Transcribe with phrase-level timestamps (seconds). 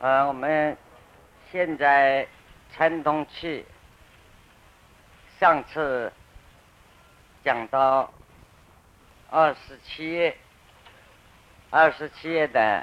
[0.00, 0.74] 呃，我们
[1.52, 2.26] 现在
[2.72, 3.66] 参东器
[5.38, 6.10] 上次
[7.44, 8.10] 讲到
[9.28, 10.34] 二十七页，
[11.68, 12.82] 二十七页的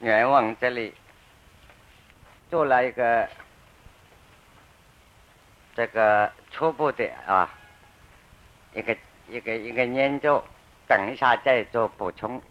[0.00, 0.92] 原文这里
[2.50, 3.28] 做了一个
[5.76, 7.48] 这个初步的啊
[8.74, 8.96] 一个
[9.28, 10.42] 一个一个研究，
[10.88, 12.42] 等一下再做补充。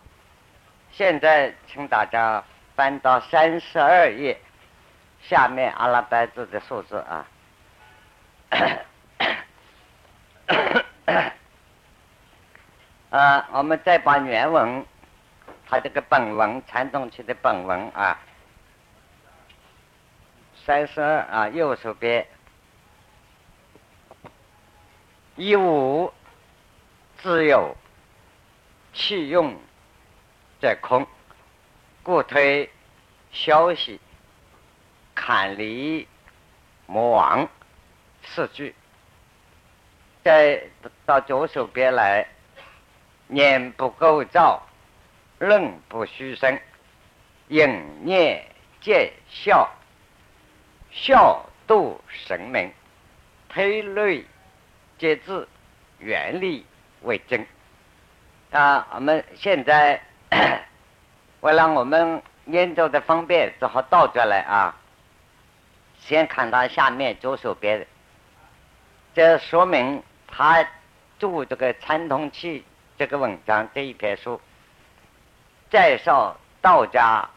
[0.91, 2.41] 现在请大家。
[2.75, 4.39] 翻到三十二页，
[5.21, 7.25] 下面阿拉伯字的数字啊。
[13.11, 14.83] 啊，我们再把原文，
[15.67, 18.19] 它这个本文传动器的本文啊，
[20.65, 22.25] 三十二啊，右手边，
[25.35, 26.11] 一无
[27.17, 27.75] 自有，
[28.93, 29.55] 气用
[30.59, 31.05] 在空。
[32.03, 32.69] 故推
[33.31, 33.97] 消息，
[35.15, 36.05] 砍离
[36.85, 37.47] 魔王
[38.21, 38.75] 四句，
[40.21, 40.61] 再
[41.05, 42.27] 到左手边来，
[43.27, 44.61] 念不构造，
[45.39, 46.59] 论不虚生，
[47.47, 48.45] 隐念
[48.81, 49.71] 见笑，
[50.91, 52.73] 笑度神明，
[53.47, 54.25] 推类
[54.97, 55.47] 皆自，
[55.99, 56.65] 原理
[57.03, 57.47] 为真。
[58.51, 60.01] 啊，我们现在。
[61.43, 64.73] 为了我们研究的方便，只好倒着来啊。
[65.99, 67.85] 先看他下面左手边，
[69.13, 70.65] 这说明他
[71.19, 72.61] 读这个《参通气》
[72.97, 74.39] 这个文章这一篇书，
[75.69, 77.27] 介绍道家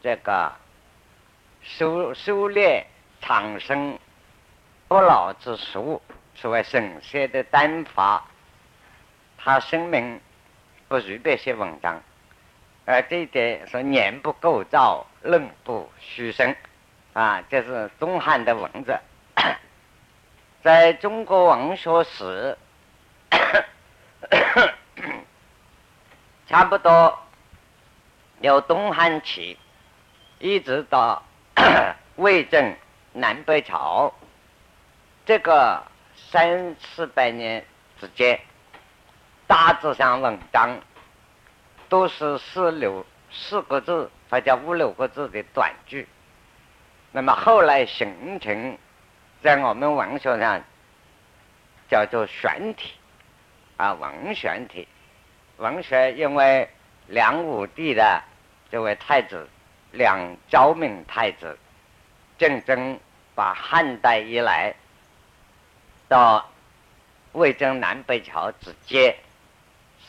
[0.00, 0.52] 这个
[1.64, 2.86] 修修炼
[3.20, 3.98] 长生
[4.86, 6.00] 不老之术，
[6.36, 8.24] 所谓神仙的丹法，
[9.36, 10.20] 他声明
[10.86, 12.00] 不如这些文章。
[12.86, 16.54] 呃，这一点说年不构造，论不虚生，
[17.14, 18.96] 啊，这是东汉的文字，
[20.62, 22.56] 在中国文学史，
[26.46, 27.18] 差不多
[28.40, 29.58] 由东汉起，
[30.38, 31.24] 一直到
[32.14, 32.76] 魏晋
[33.14, 34.14] 南北朝，
[35.24, 35.82] 这个
[36.14, 37.64] 三四百年
[38.00, 38.38] 之间，
[39.48, 40.78] 大致上文章。
[41.88, 46.06] 都是四六四个字或者五六个字的短句，
[47.12, 48.76] 那么后来形成
[49.42, 50.62] 在我们文学上
[51.88, 52.94] 叫做玄体
[53.76, 54.88] 啊，文玄体。
[55.58, 56.68] 文学因为
[57.06, 58.22] 梁武帝的
[58.70, 59.48] 这位太子
[59.92, 61.58] 梁昭明太子，
[62.36, 62.98] 正正
[63.34, 64.74] 把汉代以来
[66.08, 66.50] 到
[67.32, 69.16] 魏征南北朝之间。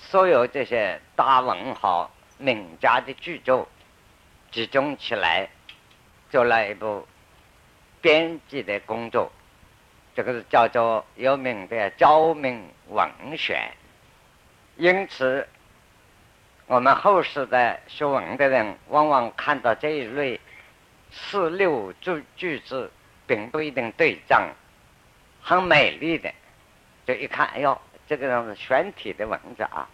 [0.09, 3.67] 所有这些大文豪名家的巨著
[4.51, 5.49] 集中起来，
[6.29, 7.05] 做了一部
[7.99, 9.29] 编辑的工作，
[10.15, 13.69] 这个是叫做有名的《昭明文选》。
[14.81, 15.45] 因此，
[16.67, 20.39] 我们后世的学文的人，往往看到这一类
[21.11, 22.89] 四六句句子，
[23.25, 24.47] 并不一定对仗，
[25.41, 26.33] 很美丽的，
[27.05, 29.85] 就一看，哎呦，这个是玄体的文字啊。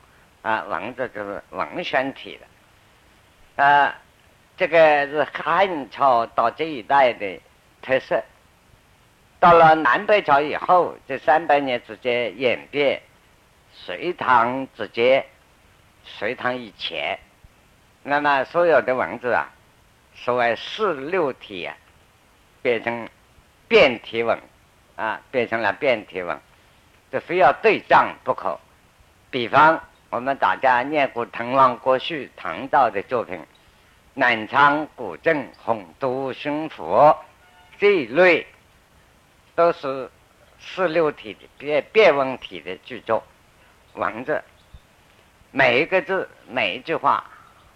[0.44, 2.38] 啊，文字就是王选体
[3.56, 3.96] 的，啊，
[4.58, 7.40] 这个是汉朝到这一代的
[7.81, 8.22] 特色。
[9.40, 13.02] 到了南北朝以后，这三百年之间演变，
[13.72, 15.26] 隋唐之间，
[16.03, 17.18] 隋唐以前，
[18.03, 19.50] 那么所有的文字啊，
[20.14, 21.74] 所谓四六体啊，
[22.62, 23.08] 变成
[23.70, 24.38] 变体文，
[24.98, 26.38] 啊，变成了变体文，
[27.09, 28.59] 这非要对仗不可。
[29.32, 29.82] 比方。
[30.13, 33.44] 我们大家念过滕王阁序唐道的作品，
[34.13, 37.18] 南昌古镇洪都巡抚
[37.79, 38.46] 这一类，
[39.56, 40.07] 都是
[40.59, 43.23] 四六体的变变文体的剧作
[43.94, 44.40] 文字，
[45.50, 47.25] 每一个字每一句话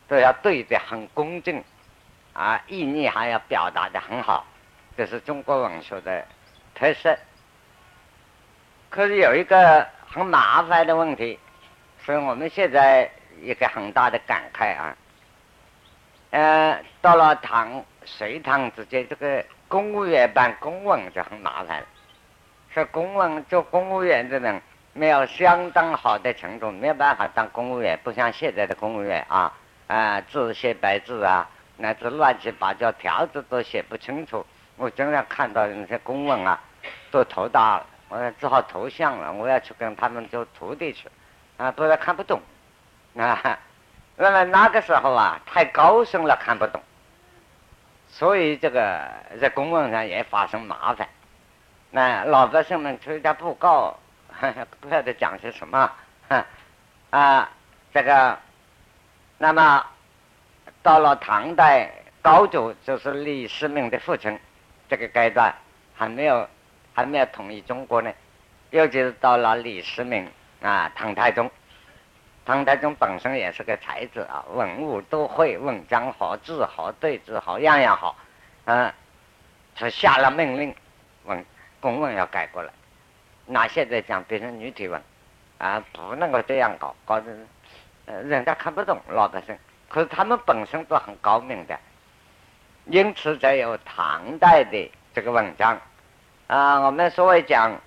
[0.07, 1.63] 都要对得很公正，
[2.33, 4.45] 啊，意义还要表达的很好，
[4.95, 6.23] 这是中国文学的
[6.75, 7.17] 特色。
[8.91, 11.39] 可是有一个很麻烦的问题。
[12.07, 13.12] 所以我们现在
[13.42, 14.95] 一个很大的感慨啊，
[16.30, 21.83] 呃，到了唐、隋唐之间，这个公务员办公文就很麻烦。
[22.74, 24.62] 说公文做公务员的人
[24.94, 29.51] 没有相当好的程度，没有办法当公务员，不像现在的公务员啊，
[29.88, 34.45] 啊，字写白字啊，那字乱七八糟，条子都写不清楚。
[34.77, 36.57] 我经常看到那些公文啊，
[37.12, 41.10] 都头大了，我只好投降了，我要去跟他们做徒弟去。
[41.57, 42.39] 啊，不然看不懂，
[43.18, 43.59] 啊，
[44.15, 46.81] 那么那个时候啊，太高深了看不懂，
[48.09, 49.07] 所以这个
[49.42, 51.07] 在公文上也发生麻烦。
[51.89, 53.98] 那老百姓们出一点布告，
[54.81, 55.92] 不晓得讲些什么，
[57.09, 57.50] 啊，
[57.94, 58.38] 这个，
[59.38, 59.83] 那么
[60.83, 61.89] 到了唐代，
[62.21, 64.38] 高祖就是李世民的父亲，
[64.89, 65.56] 这个阶段
[65.95, 66.48] 还没有
[66.94, 68.12] 还没有统一中国呢，
[68.69, 70.30] 尤其是到了李世民
[70.62, 71.50] 啊，唐太宗。
[72.45, 78.15] 唐太宗本身也是个才子啊，文武都会，文章好，字好，对字好，样样好，
[78.63, 78.94] 嗯，
[79.75, 80.74] 他下了命令，
[81.25, 81.45] 文
[81.81, 82.71] 公文要改过来。
[83.45, 85.01] 那现在讲变成女体文，
[85.57, 87.31] 啊，不能够这样搞，搞得
[88.06, 89.57] 呃人家看不懂老百姓。
[89.89, 91.77] 可是他们本身都很高明的，
[92.86, 95.77] 因此才有唐代的这个文章。
[96.48, 97.77] 啊，我们所谓讲，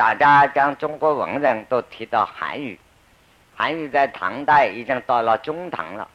[0.00, 2.80] 大家讲中国文人都提到韩愈。
[3.54, 6.08] 韩愈在唐代已经到了中唐了，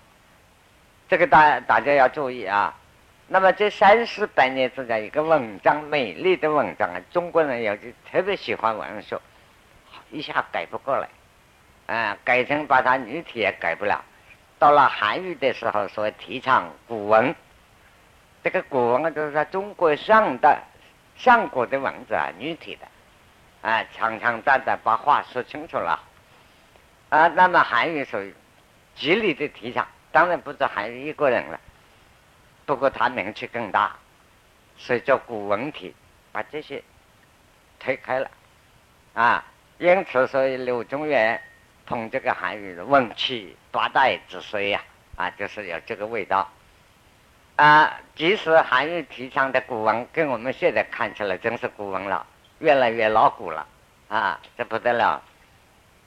[1.08, 2.76] 这个大大家要注意啊。
[3.28, 9.22] 那么这三四百年之间，一个文章美丽的文章啊，中国人有就特别喜欢文学，
[10.10, 11.08] 一下改不过来，
[11.96, 14.04] 啊，改成把它女体也改不了。
[14.58, 17.36] 到了韩愈的时候，说提倡古文，
[18.44, 20.60] 这个古文就是说中国上的
[21.16, 22.88] 上古的文字啊，女体的，
[23.66, 26.00] 啊，长长短短把话说清楚了。
[27.10, 28.32] 啊，那么韩愈属于
[28.96, 31.60] 极力的提倡，当然不止韩愈一个人了，
[32.68, 33.96] 不过他名气更大，
[34.78, 35.96] 所以叫古文体，
[36.32, 36.84] 把这些
[37.80, 38.30] 推开了，
[39.16, 39.44] 啊，
[39.80, 41.42] 因此所以柳宗元
[41.88, 44.80] 捧这个韩愈的文气八代之衰呀，
[45.16, 46.48] 啊，就是有这个味道，
[47.56, 52.28] 啊，即使韩愈提倡的古文跟我们现在看起来真是古文了，
[52.66, 53.68] 越来越老古了，
[54.08, 55.22] 啊，这不得了。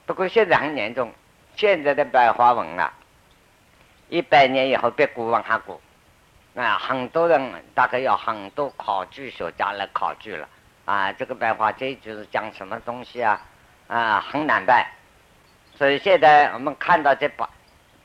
[0.05, 1.09] 不过现在很严重，
[1.55, 2.91] 现在的白话文啊，
[4.09, 5.79] 一百年以后别古文还古，
[6.55, 7.41] 啊，很多人
[7.73, 10.49] 大概要很多考据学家来考据了，
[10.83, 13.41] 啊，这个白话这一句是讲什么东西啊，
[13.87, 14.85] 啊，很难办。
[15.77, 17.49] 所以现在我们看到这把，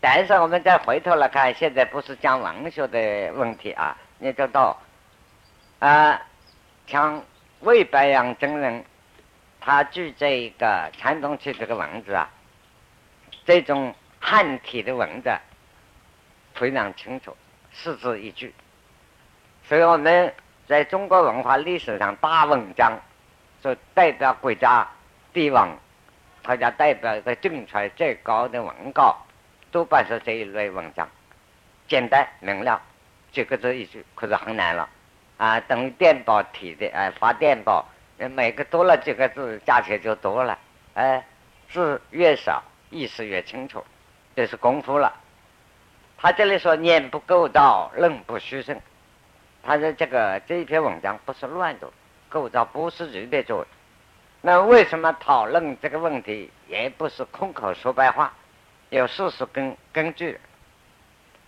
[0.01, 4.79] 但是我们再回头来看，现在不是讲文学的问题啊，你知道，
[5.81, 6.23] 啊，
[6.87, 7.21] 像
[7.65, 8.85] 魏白杨真人。
[9.67, 12.29] 他据这一个传统体这个文字啊，
[13.47, 15.31] 这种汉体的文字
[16.55, 17.35] 非常清楚，
[17.73, 18.55] 四字一句。
[19.67, 20.35] 所以我们
[20.69, 23.01] 在中国文化历史上，大文章
[23.63, 24.87] 就代表国家
[25.33, 25.75] 帝王，
[26.45, 29.17] 或者代表一个政权最高的文稿，
[29.73, 31.09] 多半是这一类文章，
[31.89, 32.83] 简单明了，
[33.33, 34.87] 几个字一句，可是很难了
[35.45, 35.61] 啊！
[35.61, 37.85] 等于电报体的，哎，发电报。
[38.31, 40.59] 每个多了几个字，价钱就多了。
[40.95, 41.23] 哎，
[41.69, 43.85] 字越少，意思越清楚，
[44.35, 45.15] 这是功夫了。
[46.17, 48.81] 他这里说“念不构造，论不虚声”，
[49.63, 51.93] 他说这个这一篇文章不是乱读，
[52.31, 53.69] 构造不是随便做的。
[54.41, 58.33] 那为什么讨论这个问题，也不是空口说白话，
[58.89, 60.41] 有事实根根据。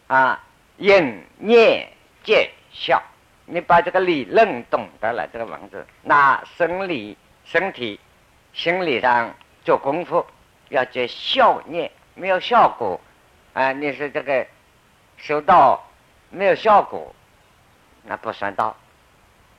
[0.09, 0.45] 啊，
[0.77, 1.89] 应念
[2.23, 3.03] 见效。
[3.49, 7.99] 你把这个理论懂得了，这个文字，那生理、身体、
[8.53, 9.33] 心理上
[9.65, 10.27] 做功夫，
[10.69, 13.01] 要做效念，没有效果，
[13.53, 14.45] 啊，你是这个
[15.17, 15.81] 修道
[16.31, 17.15] 没有效果，
[18.03, 18.77] 那不算道。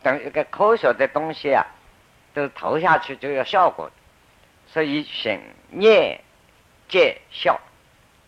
[0.03, 1.65] 等一个科学的东西啊，
[2.33, 3.89] 都投下去就有效果，
[4.67, 5.39] 所以行
[5.69, 6.19] 念
[6.89, 7.57] 见效，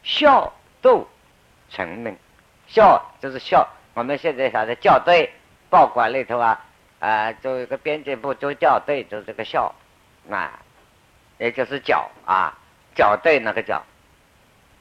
[0.04, 1.06] 效度
[1.70, 2.16] 成名，
[2.66, 5.30] 效就是效，我们现在晓得校对。
[5.70, 6.60] 报馆里头啊，
[7.00, 9.74] 啊，做一个编辑部做校对，就这个校，
[10.30, 10.60] 啊，
[11.38, 12.58] 也就是校啊，
[12.96, 13.84] 校对那个校，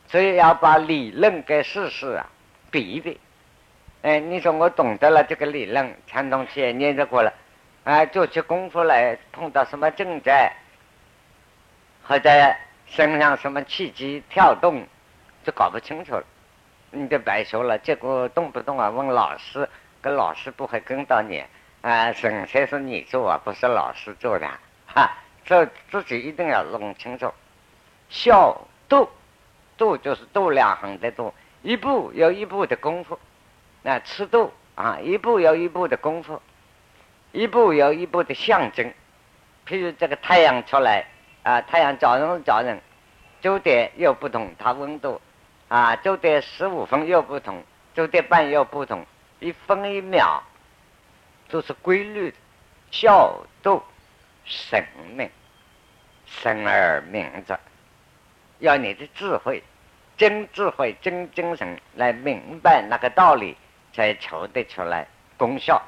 [0.07, 2.26] 所以要把理论跟事实啊
[2.71, 3.21] 比一比。
[4.00, 7.30] 哎，你说我懂得了这个理论，传统企业念得过了，
[7.85, 10.50] 啊，做起功夫来碰到什么症灾，
[12.04, 12.30] 或者
[12.87, 14.87] 身上什么气机跳动，
[15.45, 16.25] 就搞不清楚了，
[16.92, 17.76] 你就白说了。
[17.78, 19.68] 结果动不动啊问老师。
[20.00, 21.43] 跟老师不会跟到你，
[21.81, 24.49] 啊，审才是你做啊，不是老师做的，
[24.87, 25.11] 哈，
[25.45, 27.33] 这自己一定要弄清楚。
[28.09, 28.57] 孝
[28.88, 29.09] 度，
[29.76, 33.19] 度就是度量衡的度，一步有一步的功夫，
[33.83, 36.40] 那吃度啊，一步有一步的功夫，
[37.33, 38.93] 一步有一步的象征。
[39.67, 41.05] 譬如这个太阳出来，
[41.43, 42.81] 啊，太阳早上早晨
[43.40, 45.21] 九点又不同，它温度，
[45.69, 47.62] 啊，九点十五分又不同，
[47.95, 49.05] 九点半又不同。
[49.40, 50.42] 一分一秒
[51.49, 52.37] 都是规律的，
[52.90, 53.83] 孝度
[54.45, 54.83] 生
[55.14, 55.30] 命，
[56.26, 57.59] 生而明者，
[58.59, 59.62] 要你的智慧，
[60.16, 63.57] 真智慧、真精神来明白那个道理，
[63.92, 65.07] 才求得出来。
[65.37, 65.80] 功效。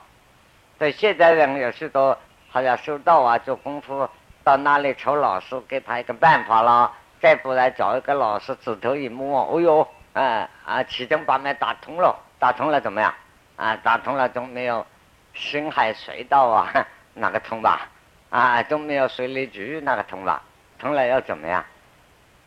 [0.78, 2.16] 对现在人有许多
[2.48, 4.08] 好像修道啊，做功夫
[4.44, 13.12] 到哪里求老师给他一个办法啦，再不然找一个老师指头一摸，哦哟，啊啊，七经八脉打通了，打通了怎么样？
[13.60, 14.86] 啊，打通了总没有
[15.34, 17.88] 深海隧道啊，那个通吧？
[18.30, 20.42] 啊，都没有水利局那个通吧？
[20.78, 21.62] 通了要怎么样？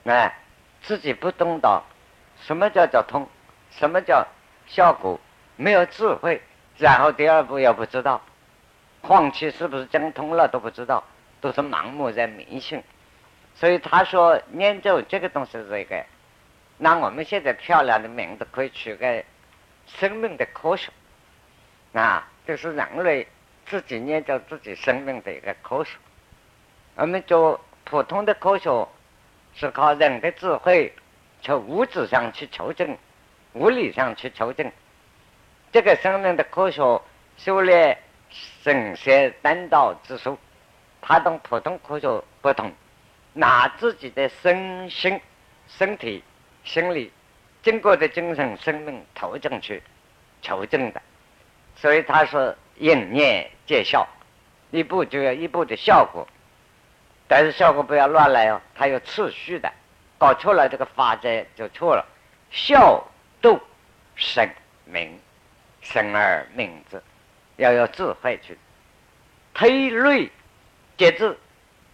[0.06, 0.36] 哎，
[0.82, 1.84] 自己不懂得
[2.42, 3.30] 什么叫做通，
[3.70, 4.26] 什么叫
[4.66, 5.20] 效果，
[5.56, 6.42] 没有智慧。
[6.78, 8.20] 然后第二步也不知道，
[9.04, 11.04] 放弃是不是精通了都不知道，
[11.42, 12.84] 都是盲目在迷信。
[13.54, 16.04] 所以他说念咒这个东西是一个，
[16.80, 19.24] 那我们现在漂亮的名字可以取个
[19.86, 20.90] 生命的科学，
[21.94, 23.28] 啊，这是人类
[23.68, 25.92] 自己念咒自己生命的一个科学。
[26.96, 28.88] 我们做普通的科学
[29.54, 30.92] 是靠人的智慧，
[31.42, 32.98] 从物质上去求证，
[33.54, 34.72] 物理上去求证。
[35.72, 37.02] 这个生命的科学
[37.38, 37.98] 修炼
[38.30, 40.38] 神仙丹道之术，
[41.00, 42.72] 它同普通科学不同，
[43.34, 45.22] 拿自己的身心、
[45.68, 46.24] 身体、
[46.64, 47.12] 心理
[47.62, 49.84] 经过的精神生命投进去
[50.42, 51.02] 求证的，
[51.76, 54.08] 所以他是应念见效，
[54.72, 56.28] 一步就要一步的效果，
[57.28, 59.72] 但是效果不要乱来哦，它有次序的，
[60.18, 62.06] 搞错了这个法则就错了，
[62.52, 63.04] 孝
[63.42, 63.60] 度
[64.16, 64.50] 生
[64.86, 65.20] 明。
[65.86, 67.04] 生而明之，
[67.58, 68.58] 要有智慧去
[69.54, 70.32] 推类
[70.96, 71.38] 节制，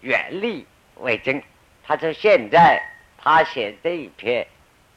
[0.02, 0.68] 原理
[0.98, 1.42] 为真。
[1.84, 2.80] 他说现在
[3.18, 4.46] 他写这一篇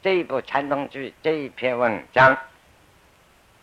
[0.03, 2.37] 这一部传统剧这一篇文章，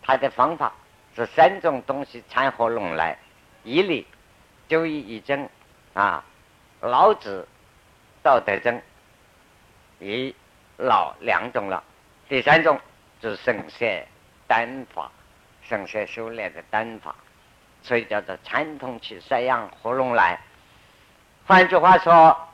[0.02, 0.74] 他的方法
[1.20, 3.18] 这三种东西掺合拢来，
[3.66, 4.08] 一理
[4.70, 5.50] 就义一真
[5.94, 6.24] 啊，
[6.80, 7.46] 老子
[8.24, 8.82] 道德真，
[10.00, 10.34] 一
[10.78, 11.84] 老两种了，
[12.30, 12.80] 第三种
[13.20, 14.08] 就是圣贤
[14.48, 15.12] 丹法。
[15.62, 17.14] 神仙修炼的丹法，
[17.84, 20.40] 所以叫做参同起三样合拢来。
[21.46, 22.48] 换句话说，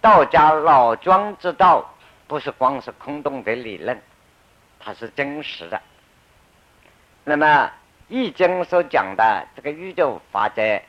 [0.00, 1.84] 道家老庄之道
[2.28, 4.00] 不是光是空洞的理论，
[4.78, 5.82] 它是真实的。
[7.24, 7.46] 那么
[8.08, 10.80] 《易经》所讲的这个宇宙法则，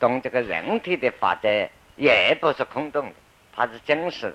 [0.00, 1.48] 同这个人体的法则
[1.96, 3.14] 也不是空洞的，
[3.54, 4.34] 它是真实。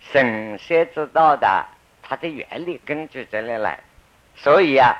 [0.00, 1.66] 神仙之道的
[2.02, 3.80] 它的原理根据这里来，
[4.36, 4.94] 所以啊。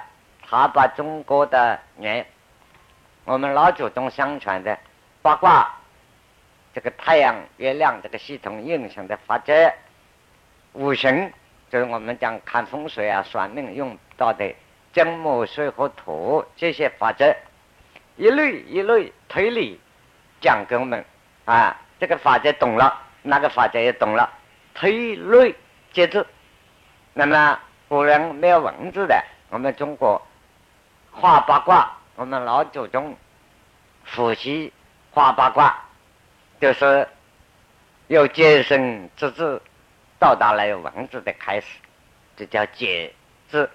[0.45, 2.27] 他把中国的年，
[3.25, 4.79] 我们老祖宗相传的
[5.23, 5.67] 八卦，
[6.75, 9.73] 这个太阳、月亮这个系统运行的法则，
[10.75, 11.33] 五行
[11.71, 14.55] 就是我们讲看风水啊、算命用到的
[14.93, 17.35] 金木水火土这些法则，
[18.17, 19.81] 一类一类推理
[20.41, 21.05] 讲给我们
[21.45, 24.31] 啊，这个法则懂了，那个法则也懂了，
[24.75, 25.55] 推类
[25.93, 26.27] 节制。
[27.15, 27.59] 那么
[27.89, 30.21] 古人没有文字的，我们中国。
[31.15, 33.15] 画八卦，我们老祖宗
[34.03, 34.73] 伏羲
[35.11, 35.79] 画八卦，
[36.59, 37.07] 就是
[38.07, 39.61] 由结绳之字
[40.19, 41.67] 到达了有文字的开始，
[42.35, 43.13] 这叫结
[43.51, 43.69] 字。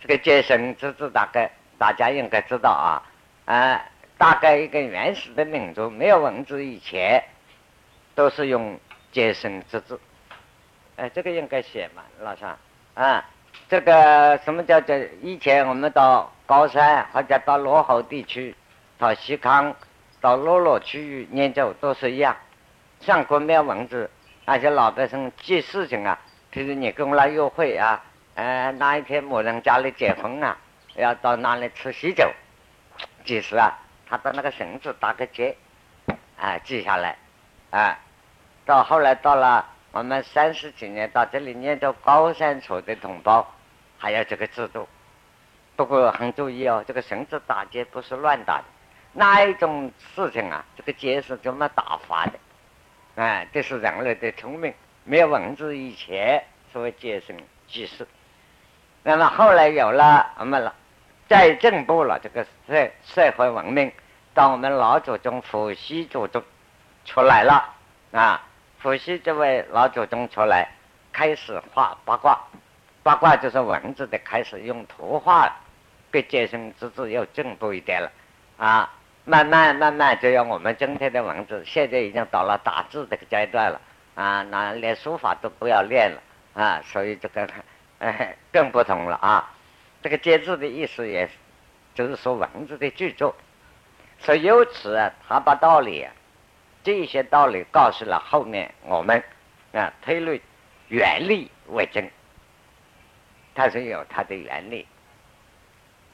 [0.00, 3.02] 这个结绳之字，大概大家应该知道啊，
[3.44, 3.84] 啊，
[4.16, 7.22] 大概一个原始的民族没有文字以前，
[8.14, 8.78] 都是用
[9.12, 10.00] 结绳之字。
[10.96, 12.56] 哎，这个应该写嘛，老三
[12.94, 13.24] 啊。
[13.68, 18.54] 这个什么叫做以前我们到高山或者到落后地区，
[18.98, 19.74] 到西康、
[20.20, 22.36] 到落落区域念咒都是一样。
[23.00, 24.10] 上过没有文字，
[24.44, 26.18] 那些老百姓记事情啊，
[26.52, 28.02] 譬如你跟我来约会啊，
[28.34, 30.56] 呃，哪一天某人家里结婚啊，
[30.94, 32.30] 要到哪里吃喜酒，
[33.24, 35.56] 记时啊，他把那个绳子打个结，
[36.36, 37.16] 啊，记下来，
[37.70, 37.98] 啊，
[38.64, 43.46] 到后来到了我们三十几年到这里念到高山处的同胞。
[44.02, 44.88] 还有这个制度，
[45.76, 48.64] 不过很注意哦，这个绳子打结不是乱打的，
[49.12, 50.64] 哪一种事情啊？
[50.74, 52.32] 这个结是怎么打发的？
[53.16, 54.72] 哎，这是人类的聪明。
[55.04, 57.36] 没有文字以前，所谓结绳
[57.68, 58.08] 记事。
[59.02, 60.74] 那么后来有了我们了，
[61.28, 63.90] 再进步了，这个社社会文明，
[64.34, 66.42] 当我们老祖宗伏羲祖宗
[67.04, 67.64] 出来了
[68.12, 68.42] 啊，
[68.78, 70.68] 伏羲这位老祖宗出来，
[71.12, 72.38] 开始画八卦。
[73.02, 75.50] 八卦就是文字的开始，用图画
[76.10, 78.12] 比结绳之字要进步一点了
[78.58, 78.92] 啊！
[79.24, 83.80] 慢慢慢慢，就用我们今天的文字，现在已经到了打字这个阶段了
[84.14, 84.42] 啊！
[84.50, 86.20] 那连书法都不要练了
[86.62, 86.82] 啊！
[86.84, 87.48] 所以这个
[88.00, 89.54] 哎更不同了啊！
[90.02, 91.30] 这个节字的意思也
[91.94, 93.36] 就是说文字的著作，
[94.18, 96.06] 所以由此啊，他把道理
[96.82, 99.22] 这些道理告诉了后面我们
[99.72, 100.40] 啊，推论
[100.88, 102.10] 原理为真。
[103.54, 104.86] 它是有它的原理，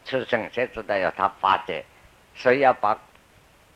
[0.05, 1.85] 出生才知道有它法则，
[2.35, 2.99] 所以要把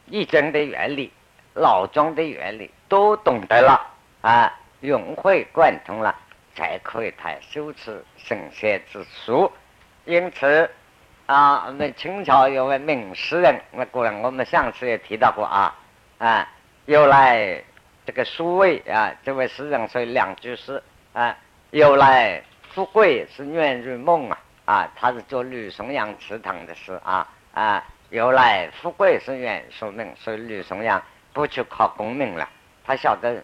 [0.07, 1.13] 易经的原理、
[1.55, 3.81] 老庄的原理都懂得了
[4.23, 6.19] 啊，融会贯通了，
[6.61, 9.51] 才可以谈修持神仙之书。
[10.05, 10.71] 因此
[11.25, 15.75] 啊，我们清朝有位名诗人，那个人我们上次也提到过啊
[16.19, 16.47] 啊，
[16.85, 17.65] 又来
[18.05, 20.83] 这个书位啊，这位诗人说两句诗
[21.15, 21.35] 啊，
[21.71, 22.43] 又来
[22.75, 24.39] 富贵是愿入梦啊。
[24.67, 27.83] 啊，他是做吕松阳祠堂的事啊啊！
[28.11, 31.03] 由来富贵是愿说明，所以吕松阳
[31.33, 32.49] 不去考功名了。
[32.85, 33.43] 他晓得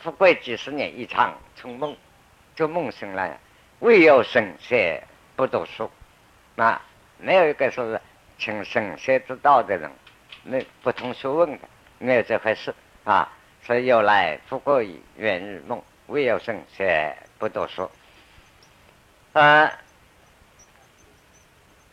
[0.00, 1.96] 富贵几十年一场，春梦
[2.56, 3.38] 就梦醒了，
[3.78, 5.00] 未有神仙
[5.36, 5.88] 不读书。
[6.54, 6.80] 那
[7.18, 8.00] 没有一个说是
[8.38, 9.90] 请神仙之道的人，
[10.42, 13.30] 没不通学问的，没有这回事啊！
[13.62, 17.90] 所以由来富贵愿入梦，未有神仙不读书。
[19.34, 19.70] 啊。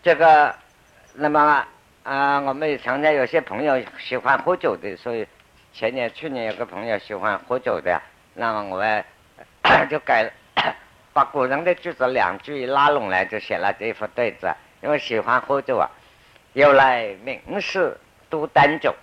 [0.02, 0.56] 这个，
[1.14, 1.66] 那么
[2.04, 5.28] 啊，我们常常有些朋友喜欢喝酒的，所以
[5.74, 8.02] 前年、去年有个朋友喜欢喝酒的，
[8.34, 9.04] 那么我
[9.90, 10.30] 就改
[11.14, 14.54] 把古人的句子两句拉拢来，就写了这一副对子。
[14.82, 15.90] 因为喜欢喝酒啊，
[16.54, 17.98] 由来名士
[18.30, 18.94] 多单酒，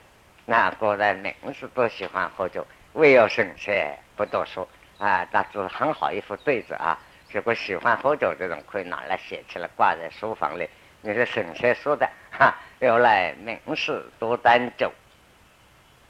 [0.44, 6.98] 那果然名士都喜欢喝酒，唯有神仙不多说啊，那是很好一副对子啊。
[7.32, 10.68] 如果喜欢喝酒这种，可以拿来写起来，挂在书房里。
[11.00, 14.92] 你是神仙说的 哈，由来名士多单酒，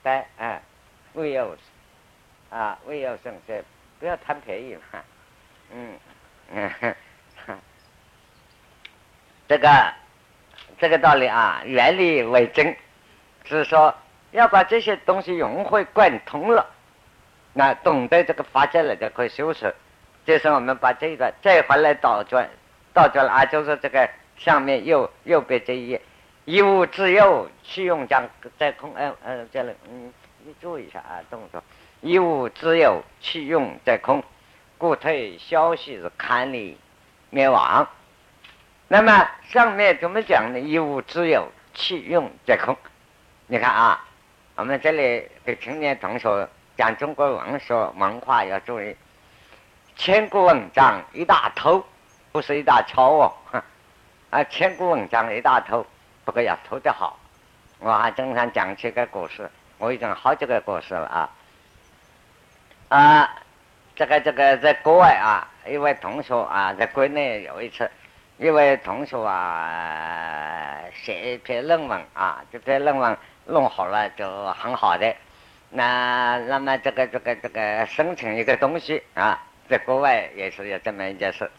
[0.02, 0.61] 但啊，
[1.12, 1.56] 唯有
[2.50, 3.62] 啊，唯有神仙
[4.00, 4.99] 不要贪便宜嘛，
[5.75, 5.99] 嗯
[6.53, 6.95] 嗯，
[9.49, 9.93] 这个
[10.79, 12.77] 这个道理啊，原理为真，
[13.45, 13.95] 是说
[14.33, 16.67] 要把这些东西融会贯通了，
[17.53, 19.75] 那懂得这个法界了就可以修持。
[20.25, 22.49] 就是我们把这个再回来倒转，
[22.93, 24.09] 倒转了啊，就是这个。
[24.37, 26.00] 上面右右边这一页，
[26.47, 28.27] 一物自有，去用将
[28.59, 28.91] 在空。
[28.97, 30.11] 嗯嗯，这里嗯，
[30.47, 31.62] 你注意一下啊，动作。
[32.01, 34.25] 一物自有，去用在空，
[34.81, 36.75] 故退消息是看你
[37.29, 37.87] 灭亡。
[38.88, 40.59] 那么上面怎么讲呢？
[40.59, 42.75] 一物自有，气用在空。
[43.47, 44.03] 你看啊，
[44.55, 48.97] 我们这里给青年同学讲中国文学文化要注意，
[49.97, 51.85] 千古文章一大偷，
[52.33, 53.35] 不是一大抄哦。
[54.31, 55.87] 啊，千古文章一大偷，
[56.25, 57.19] 不过要偷得好。
[57.81, 61.31] 我还经常讲这个故事，我已经好几个故事了啊。
[62.88, 63.37] 啊，
[63.94, 67.90] 这个这个在国外啊，一位同学啊，在国内有一次，
[68.38, 75.14] 一位同学啊，写一篇论文啊，这篇论文弄好了就很好的。
[75.70, 81.50] 那那么这个这个这个申请一个东西啊，在国外也是有这么一件事，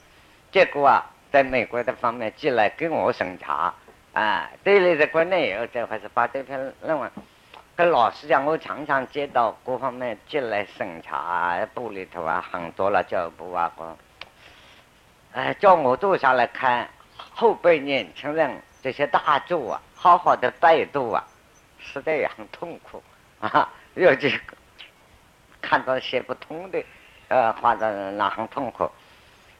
[0.51, 1.05] 结果啊。
[1.31, 3.73] 在美国的方面寄来给我审查，
[4.11, 7.09] 啊，对了，在国内也有这回事，把这篇论文
[7.85, 13.71] 老师讲，我常常接到各方面进来审查，部里头啊很多了，教育部啊，
[15.33, 16.89] 哎，叫我坐下来看
[17.33, 21.23] 后辈年轻人这些大作啊，好好的拜读啊，
[21.79, 23.01] 实在也很痛苦
[23.39, 24.39] 啊，尤其
[25.61, 26.83] 看到写不通的，
[27.29, 28.89] 呃，画的那很痛苦。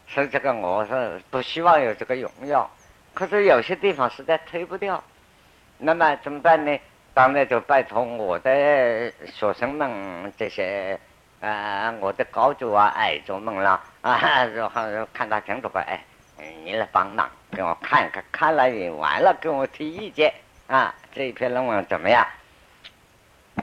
[0.07, 2.69] 所以这个我是不希望有这个荣耀，
[3.13, 5.01] 可是有些地方实在推不掉，
[5.77, 6.77] 那么怎么办呢？
[7.13, 10.99] 当然就拜托我的学生们这些
[11.41, 14.81] 啊，我的高祖啊、矮祖们啦啊，然后
[15.13, 16.03] 看他清楚吧，哎，
[16.63, 20.33] 你来帮忙给我看看，看了你完了，给我提意见
[20.67, 22.25] 啊，这一篇论文怎么样？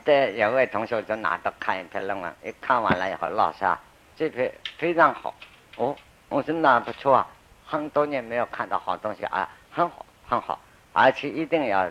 [0.05, 3.81] 这，有位同学就拿到看一篇论文，一看完了以后，老师啊，
[4.17, 5.35] 这篇非常好，
[5.77, 5.97] 哦。
[6.29, 7.27] 我说那不错啊，
[7.65, 10.61] 很多年没有看到好东西啊，很好很好，
[10.93, 11.91] 而且一定要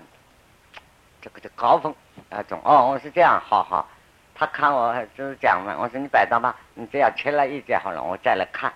[1.22, 1.94] 这个的高峰
[2.30, 2.90] 那种哦。
[2.92, 3.88] 我是这样，好好。
[4.36, 8.72] 他看我就是讲嘛，我说你摆到吧，你只要签了意见好了，我再来看，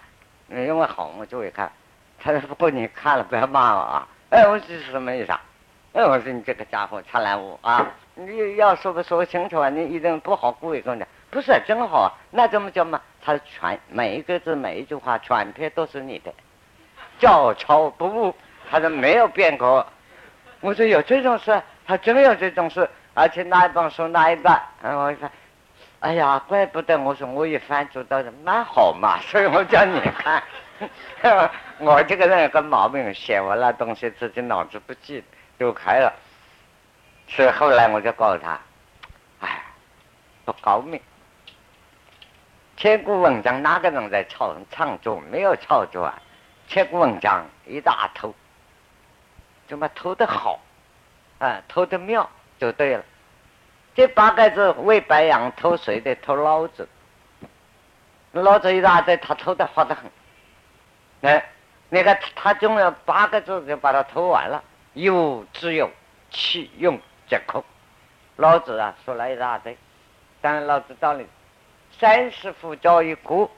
[0.49, 1.71] 因为好我就会看。
[2.19, 4.07] 他说不过你看了不要骂我啊。
[4.29, 5.41] 哎，我这是什么意思啊？
[5.93, 7.85] 哎，我说你这个家伙贪婪物啊！
[8.15, 9.69] 你要说不说清楚啊？
[9.69, 13.01] 你一定不好故意跟我讲，不是真好，那怎么叫嘛？
[13.21, 16.33] 他全每一个字每一句话全篇都是你的，
[17.19, 18.33] 照抄不误。
[18.69, 19.85] 他说没有变过。
[20.61, 24.57] 我说有这种事，他真有这种事，而且哪一本书哪一段？
[24.81, 25.29] 我一看，
[25.99, 30.41] 哎呀，怪不得我说我一翻就到蛮好嘛， 所以我叫你看。
[31.79, 35.21] 我这个人有个毛病，写完了东西自己脑子不记，
[35.59, 36.13] 就开了。
[37.27, 38.57] 所以后来我就告诉他，
[39.41, 39.61] 哎，
[40.45, 40.97] 不高明。
[42.77, 45.19] 千古文章哪个人在创创作？
[45.29, 46.17] 没有创作啊！
[46.69, 48.33] 千古文章一大头，
[49.67, 50.57] 怎么偷的好，
[51.41, 53.03] 啊，偷的妙就对了。
[53.95, 56.13] 这八个字为白羊偷谁的？
[56.17, 56.87] 偷老子。
[58.31, 60.09] 老子一大堆，他偷的好的很。
[61.21, 61.49] 哎，
[61.89, 64.63] 那个他总要八个字就把它偷完了。
[64.93, 65.89] 有之有，
[66.29, 67.63] 其用则空。
[68.35, 69.75] 老子啊，说了一大堆。
[70.41, 71.25] 当然，老子道理：
[71.99, 73.49] 三十夫教一国，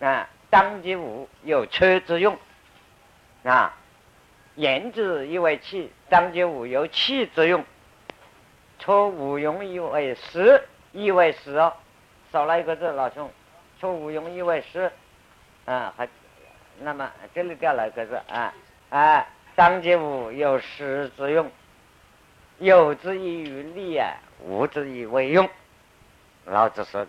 [0.00, 2.36] 啊，当即无有车之用，
[3.44, 3.74] 啊，
[4.56, 7.64] 言之以为器，当即无有器之用。
[8.78, 10.62] 出无用以为实，
[10.92, 11.72] 以为实哦，
[12.30, 13.30] 少了一个字，老兄。
[13.80, 14.90] 出无用以为实，
[15.64, 16.08] 啊，还
[16.80, 18.54] 那么这里掉了一个字啊，
[18.90, 21.50] 啊，当即无有实之用，
[22.58, 25.48] 有之以于利啊，无之以为用。
[26.46, 27.06] 老子说，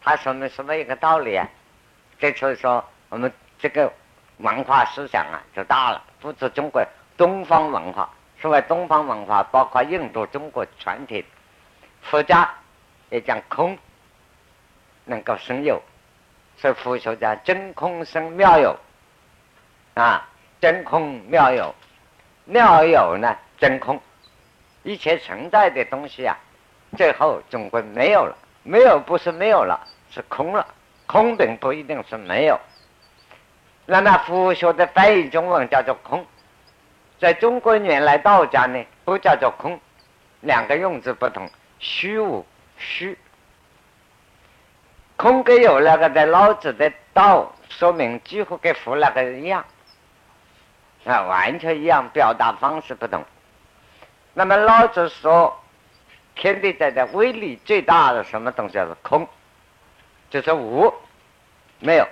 [0.00, 1.48] 他说明什么一个道理啊？
[2.18, 3.92] 这所以说，我们这个
[4.38, 6.02] 文化思想啊，就大了。
[6.20, 6.84] 不止中国
[7.16, 8.08] 东方文化，
[8.40, 11.24] 所谓东方文化，包括印度、中国全体，
[12.02, 12.52] 佛家
[13.10, 13.78] 也讲空
[15.04, 15.80] 能够生有，
[16.56, 18.76] 所以佛学家真空生妙有
[19.94, 20.28] 啊，
[20.60, 21.74] 真空妙有，
[22.44, 24.00] 妙有呢真空，
[24.82, 26.36] 一切存在的东西啊。
[26.96, 30.66] 最后总归没有了，没有不是没有了，是空了。
[31.06, 32.58] 空并不一定是没有。
[33.86, 36.24] 那么佛学的翻译中文叫做空，
[37.18, 39.80] 在中国原来道家呢不叫做空，
[40.40, 42.44] 两个用字不同，虚无
[42.76, 43.18] 虚。
[45.16, 49.64] 空跟有那个在老子的道说明几乎跟佛那个一样，
[51.04, 53.24] 啊，完全一样，表达方式不同。
[54.32, 55.60] 那么老子说。
[56.36, 58.74] 天地在的威力最大的什么东西？
[58.74, 59.28] 叫做空，
[60.30, 60.92] 就是无，
[61.78, 62.04] 没有。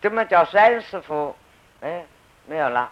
[0.00, 1.36] 怎么叫三师傅？
[1.80, 2.04] 哎，
[2.46, 2.90] 没有了。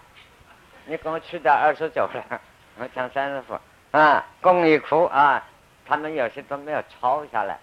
[0.87, 2.41] 你给我去掉二十九了。
[2.79, 3.59] 我讲三师傅
[3.97, 5.43] 啊，公益库啊，
[5.87, 7.59] 他们有些都没有抄下来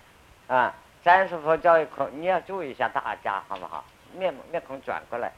[0.48, 0.74] 啊。
[1.04, 3.86] 三师傅教育库，你要注意一下大家好不好？
[4.14, 5.32] 面面孔转过来。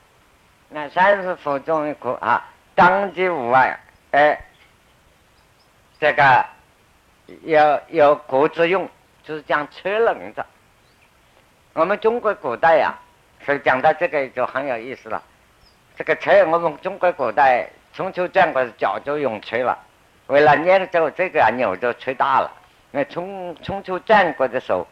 [0.69, 3.79] 那三师傅教育库啊，当即无碍，
[4.11, 4.39] 哎，
[5.99, 6.45] 这个。
[7.43, 8.89] 有有国之用，
[9.21, 10.45] 就是讲车轮子。
[11.73, 12.97] 我们中国古代呀，
[13.47, 15.23] 所以讲到这个就很有意思了。
[15.95, 19.79] 这个车，我们中国古代春秋战国早就用车了，
[20.25, 22.51] 为了捏着这个牛就吹大了。
[22.91, 24.85] 那春春秋战国的时候，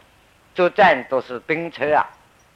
[0.53, 2.07] 作战都是兵车啊，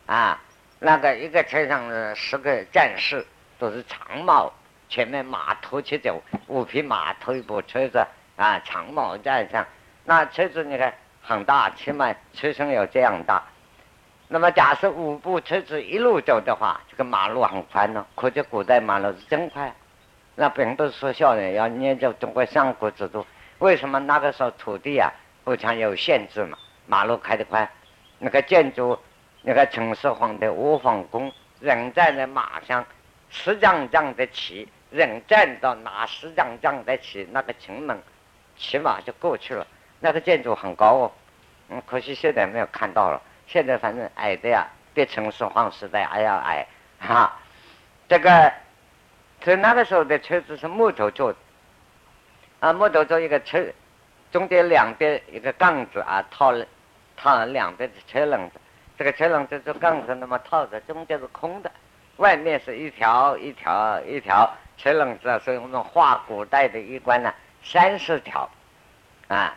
[0.06, 0.42] 啊，
[0.80, 4.54] 那个一个车上的十个战士都是长矛，
[4.88, 8.02] 前面马拖起走，五匹马头一部车子。
[8.38, 9.68] 啊，长矛在上，
[10.06, 13.44] 那车子你看很大，起码车身有这样大。
[14.32, 18.06] 那么假设五部车子一路走的话，这个马路很宽呢。
[18.14, 19.74] 可见古代马路是真宽。
[20.36, 23.26] 那并不是说笑的，要念着中国上古制度。
[23.58, 25.12] 为什么那个时候土地啊
[25.44, 26.56] 非常有限制嘛？
[26.86, 27.68] 马路开得宽，
[28.20, 29.00] 那个建筑，
[29.42, 32.86] 那个秦始皇的阿房宫，人站在马上，
[33.32, 38.00] 十丈丈的旗，人站到拿十丈丈的旗，那个城门。
[38.56, 39.66] 骑马就过去了，
[40.00, 41.12] 那个建筑很高哦，
[41.70, 43.20] 嗯，可惜现在没有看到了。
[43.52, 46.68] 现在反正矮的呀，比秦始皇时代还要矮，
[47.02, 47.34] 哈。
[48.08, 48.54] 这个，
[49.42, 51.40] 在那个时候的车子是木头做的，
[52.60, 53.66] 啊，木头做一个车，
[54.32, 56.64] 中间两边一个杠子啊，套了
[57.18, 58.60] 套了两边的车轮子，
[59.00, 61.72] 这个车轮子这杠子那么套着，中间是空的，
[62.18, 67.34] 外面是一条一条一条车轮子啊，所以我们画古代的衣冠呢。
[67.64, 68.50] 三十条，
[69.28, 69.54] 啊，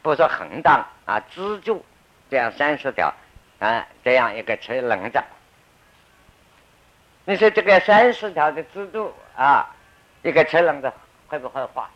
[0.00, 1.84] 不说横档啊，支柱
[2.30, 3.12] 这样三十条，
[3.58, 5.22] 啊，这样一个车轮子。
[7.24, 9.74] 你说这个三十条的制度啊，
[10.22, 10.92] 一个车轮子
[11.28, 11.90] 会不会画？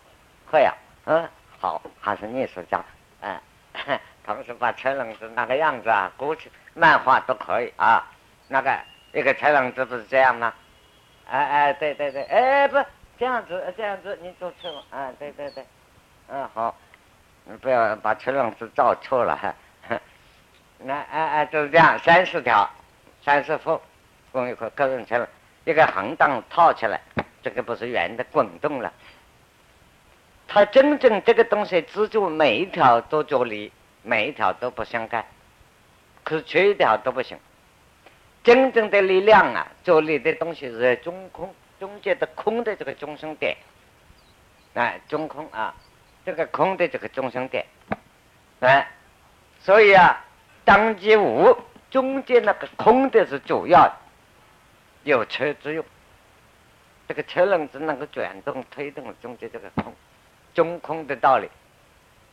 [0.50, 2.84] 会啊，嗯，好，还是艺术家，
[3.20, 3.40] 嗯，
[4.24, 8.06] 同时把车轮子那个样子啊，过去漫画都可以啊。
[8.48, 8.78] 那个
[9.12, 10.52] 一个车轮子不是这样吗？
[11.28, 12.78] 哎哎，对对对，哎不。
[13.18, 15.12] 这样子，这样子，你做错了啊！
[15.18, 15.62] 对对对，
[16.28, 16.74] 嗯，好，
[17.44, 19.38] 你不要把车轮子照错了。
[20.82, 22.68] 那哎哎，就是这样，三四条，
[23.22, 23.80] 三四副，
[24.32, 25.26] 共一块个人车，
[25.64, 27.00] 一个横档套起来，
[27.42, 28.92] 这个不是圆的，滚动了。
[30.48, 35.24] 它真正这个东西支柱每一条都着力，每一条都不相干，
[36.24, 37.38] 可是缺一条都不行。
[38.42, 41.54] 真正的力量啊，着力的东西是在中空。
[41.78, 43.56] 中间的空的这个中心点，
[44.74, 45.74] 哎，中空啊，
[46.26, 47.64] 这个空的这个中心点，
[48.60, 48.86] 哎，
[49.62, 50.22] 所以啊，
[50.64, 51.56] 当即无
[51.90, 53.90] 中间那个空的是主要
[55.02, 55.84] 有车之用，
[57.08, 59.92] 这个车轮子能够转动推动中间这个空，
[60.54, 61.48] 中空的道理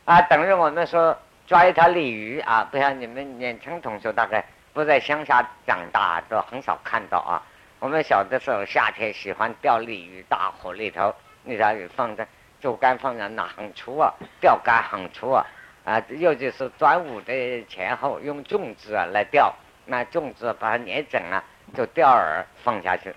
[0.04, 7.42] 啊，等于我们说抓一条鲤鱼啊，不像你们年轻同学大概不在乡下长大，都很少看到啊。
[7.80, 12.26] 我们小的时候夏天喜欢钓鲤鱼，大河里头那条鱼放在
[12.60, 15.44] 竹竿放在那很粗啊，钓竿很粗啊。
[15.88, 19.54] 啊，尤其是端午的前后，用粽子啊来钓，
[19.86, 21.42] 那粽子把它捏整了，
[21.74, 23.14] 就钓饵放下去，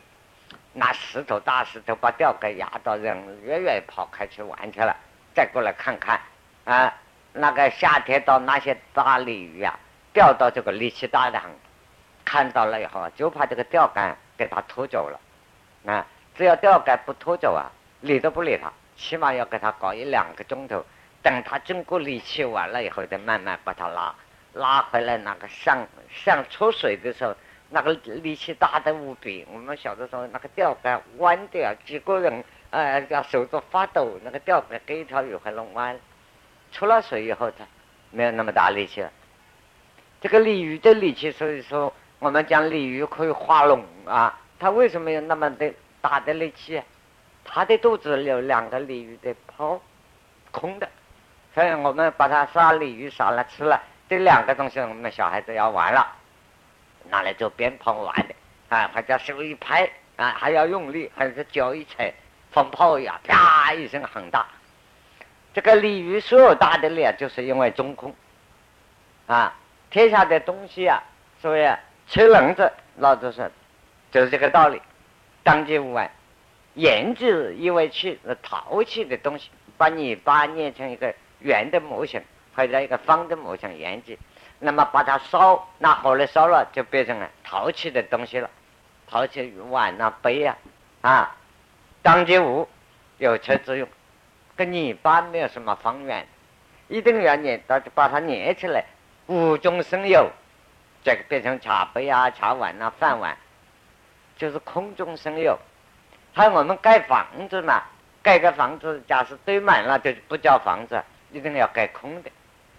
[0.71, 4.95] 拿石头大石头把钓竿压到，人远远跑开去玩去了，
[5.36, 6.17] 再过来看看，
[6.63, 6.93] 啊，
[7.34, 9.77] 那个夏天到那些大鲤鱼啊，
[10.13, 11.51] 钓到这个力气大的很，
[12.23, 15.19] 看到了以后就怕这个钓竿给它拖走了，
[15.91, 16.07] 啊，
[16.38, 17.67] 只要钓竿不拖走啊，
[17.99, 20.86] 理都不理它，起码要给它搞一两个钟头。
[21.21, 24.15] 等他经过力气完了以后，再慢慢把它拉
[24.53, 25.17] 拉回来。
[25.17, 27.36] 那个上上出水的时候，
[27.69, 29.45] 那个力气大的无比。
[29.51, 34.17] 我们小的时候，那个钓竿弯掉，几个人呃，要手都发抖。
[34.23, 35.99] 那个钓竿给一条鱼还弄弯。
[36.71, 37.65] 出了水以后，它
[38.10, 39.12] 没有那么大力气了。
[40.21, 44.39] 这个鲤鱼的力气，所以说我们讲鲤鱼可以化龙啊。
[44.60, 46.81] 它为什么有那么的大的力气？
[47.43, 49.81] 它的肚子有两个鲤鱼的泡，
[50.51, 50.89] 空的。
[51.54, 56.08] 所以我们把它杀鲤鱼杀了吃了，这两个东西我们小孩子要玩了，
[57.10, 58.34] 拿来做鞭炮玩的
[58.70, 62.14] 啊，或者手一拍啊，还要用力，还是脚一踩，
[62.52, 64.46] 放炮一样，啪一声很大。
[65.54, 68.16] 这个鲤鱼所有大的力啊，就是因为中空
[69.28, 69.54] 啊，
[69.90, 71.04] 天下的东西啊，
[71.42, 71.70] 所以
[72.08, 73.52] 车轮子，老子说
[74.10, 74.82] 就是这个道理，
[75.44, 76.10] 当今无碍，
[76.76, 81.14] 研制以为气是淘气的东西，把你把捏成一个。
[81.41, 82.21] 圆的模型
[82.56, 84.17] 或者一个方的模型研制，
[84.60, 88.49] 那么把它烧，拿火来烧了，就变成了陶器的东西了。
[89.08, 90.58] 陶器碗啊、杯啊，
[91.01, 91.36] 啊，
[92.01, 92.67] 当街物
[93.17, 93.88] 有车之用，
[94.56, 96.25] 跟你一般没有什么方圆，
[96.88, 98.86] 一定要捏，到把它捏起来，
[99.27, 100.30] 无中生有，
[101.04, 103.38] 这个变成茶杯啊、茶碗啊、饭碗，
[104.38, 105.58] 就是空中生有。
[106.34, 107.84] 还有我们盖房子嘛，
[108.23, 111.04] 盖个房子，假设堆满了，就不叫房子。
[111.32, 112.30] 一定要盖空的，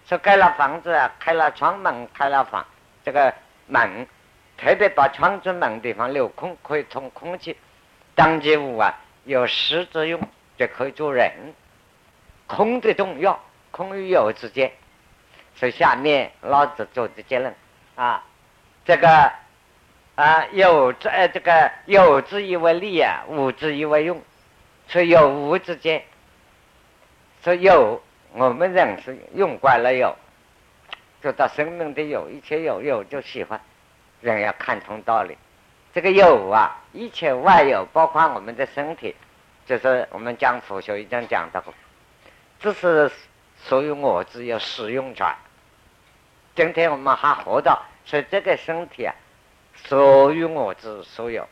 [0.06, 2.64] 说盖了房子啊，开了窗门，开了房，
[3.04, 3.32] 这个
[3.66, 4.06] 门，
[4.58, 7.56] 特别把窗子门地方留空，可以通空气。
[8.14, 10.20] 当机物啊，有实之用，
[10.58, 11.32] 就可以做人。
[12.46, 14.70] 空的重要，空与有之间。
[15.54, 17.54] 所以下面老子做的结论
[17.94, 18.22] 啊，
[18.84, 19.32] 这个
[20.14, 24.20] 啊有之呃这个有之以为利啊，无之以为用，
[24.88, 26.02] 所以有无之间，
[27.42, 28.02] 所有。
[28.34, 30.16] 我们人是用惯了有，
[31.22, 33.60] 就到生命的有，一切有有就喜欢。
[34.22, 35.36] 人要看通道理，
[35.92, 39.14] 这个有啊，一切外有，包括我们的身体，
[39.66, 41.74] 就是我们讲佛学已经讲到过，
[42.60, 43.10] 这是
[43.64, 45.26] 属于我只有使用权。
[46.54, 49.14] 今天我们还活着，所以这个身体啊，
[49.74, 51.46] 属于我之所有，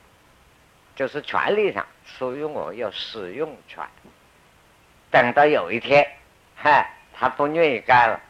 [0.94, 3.84] 就是权利上属于我有使用权。
[5.10, 6.19] 等到有一天。
[6.62, 8.20] 嗨，他不愿意干了，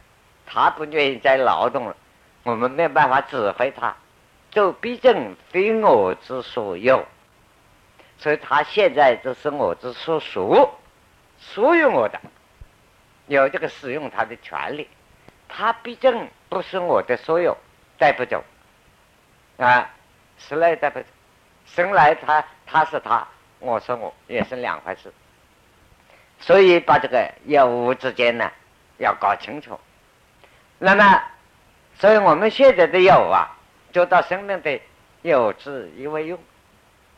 [0.46, 1.96] 他不愿意再劳动了，
[2.44, 3.92] 我们没有办法指挥他，
[4.52, 7.04] 就毕竟非我之所有，
[8.18, 10.70] 所以他现在就是我之所属，
[11.40, 12.20] 属于我的，
[13.26, 14.88] 有这个使用他的权利，
[15.48, 17.56] 他毕竟不是我的所有，
[17.98, 18.44] 带不走，
[19.56, 19.90] 啊，
[20.38, 21.06] 生来带不走，
[21.66, 23.26] 生来他他是他，
[23.58, 25.12] 我是我，也是两回事。
[26.40, 28.50] 所以把这个有无之间呢，
[28.98, 29.78] 要搞清楚。
[30.78, 31.22] 那么，
[31.98, 33.56] 所以我们现在的有啊，
[33.92, 34.80] 做到生命的
[35.20, 36.38] 有之以为用，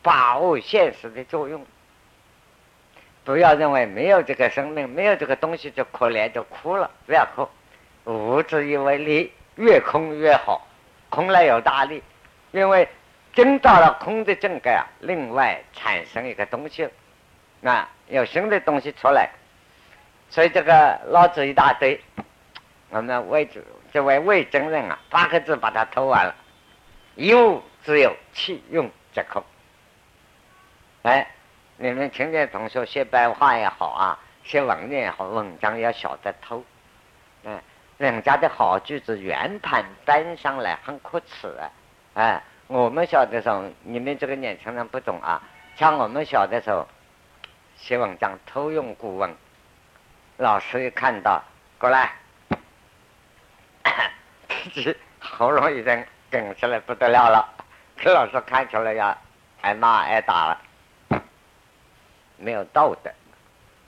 [0.01, 1.65] 把握现实的作用。
[3.23, 7.47] 不要认为没有这个生命，没有这个东西就可怜就哭了，不要哭。
[8.03, 10.67] 无知以为利，越空越好，
[11.09, 12.03] 空了有大利，
[12.51, 12.85] 因为
[13.31, 16.89] 真到了空的境界啊，另外产生一个东西。
[17.63, 19.27] 啊，有新的东西出来，
[20.29, 21.99] 所以这个老子一大堆，
[22.91, 23.59] 我们魏主
[23.91, 26.35] 这位魏真人啊，八个字把它偷完了，
[27.15, 29.43] 一物只有气用则空。
[31.01, 31.27] 哎，
[31.77, 36.63] 你们听见同学写白话也好啊，写文言也好，文章要晓得偷，
[37.45, 37.59] 嗯，
[37.97, 41.65] 人家的好句子圆盘搬上来很可耻啊，
[42.13, 45.41] 哎，我们小的时候，你们这个年轻人不懂啊，
[45.75, 46.87] 像我们小的时候。
[47.85, 49.35] 写文章偷用古文，
[50.37, 51.43] 老师一看到
[51.77, 52.13] 过来，
[54.47, 57.45] 自己喉咙已经梗起来不得了了，
[57.97, 59.17] 给老师看出来要
[59.59, 60.61] 挨骂挨打了。
[62.37, 63.11] 没有道德。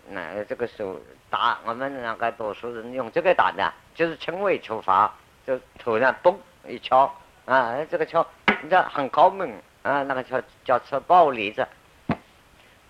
[0.10, 5.10] 那这个时候打我们那个读书人用这个打的，就是轻微处罚，
[5.48, 6.36] 就头上嘣
[6.68, 7.10] 一敲
[7.46, 8.28] 啊，这个敲
[8.62, 11.66] 你，这很高明啊，那个叫叫吃暴力子。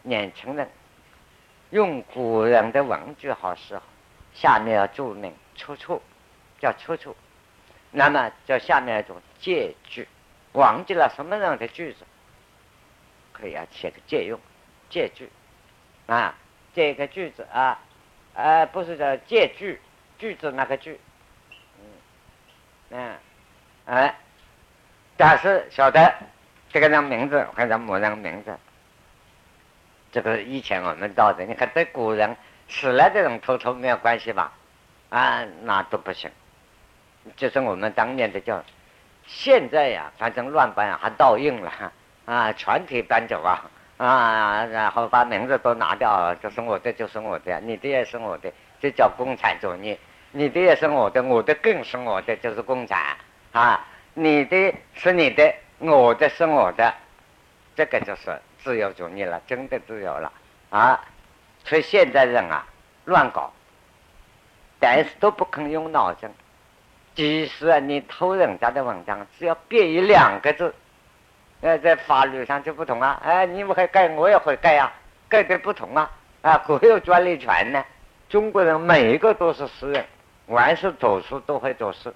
[0.02, 0.68] 年轻人
[1.71, 3.84] 用古人的文句好是好，
[4.34, 6.01] 下面要注明出处，
[6.60, 7.15] 叫出处。
[7.91, 10.08] 那么叫下面一种借句，
[10.54, 12.06] 忘记了什么样的句子，
[13.32, 14.39] 可以啊写个借用，
[14.89, 15.30] 借句
[16.08, 16.36] 啊。
[16.73, 17.80] 这个句子啊，
[18.34, 19.80] 呃，不是叫借句，
[20.19, 20.99] 句子那个句，
[21.80, 21.86] 嗯，
[22.89, 23.15] 嗯，
[23.86, 24.13] 哎，
[25.15, 26.13] 但是晓得
[26.69, 28.58] 这个人名字或者某人名字，
[30.15, 32.34] 这个以前我们道的，你看对古人
[32.69, 34.49] 死了这种偷偷没有关系吧？
[35.10, 36.32] 啊，那都不行。
[37.36, 38.63] 就是我们当年的叫，
[39.28, 41.69] 现在呀，反正乱搬还倒印了，
[42.23, 43.69] 啊，全体搬走啊。
[43.97, 48.49] 啊，然后把名字都拿掉，就是我的，就是我的，你的也是我的，
[48.80, 49.99] 这叫共产主义。
[50.32, 53.17] 你的也是我的，我的更是我的，就是共产
[53.51, 53.86] 啊。
[54.13, 56.93] 你的是你的，我的是我的，
[57.75, 60.32] 这个就是自由主义了，真的自由了
[60.71, 60.99] 啊。
[61.63, 62.65] 所以现在人啊，
[63.06, 63.54] 乱搞，
[64.80, 66.28] 但是都不肯用脑筋。
[67.13, 70.73] 即使你偷人家的文章，只要变一两个字。
[71.62, 73.19] 呃，在法律上就不同啊！
[73.23, 74.91] 哎，你们会改，我也会改啊，
[75.30, 76.12] 改的不同啊！
[76.41, 77.84] 啊，各有专利权呢。
[78.30, 80.06] 中国人每一个都是诗人，
[80.47, 82.13] 凡是读书都会做事，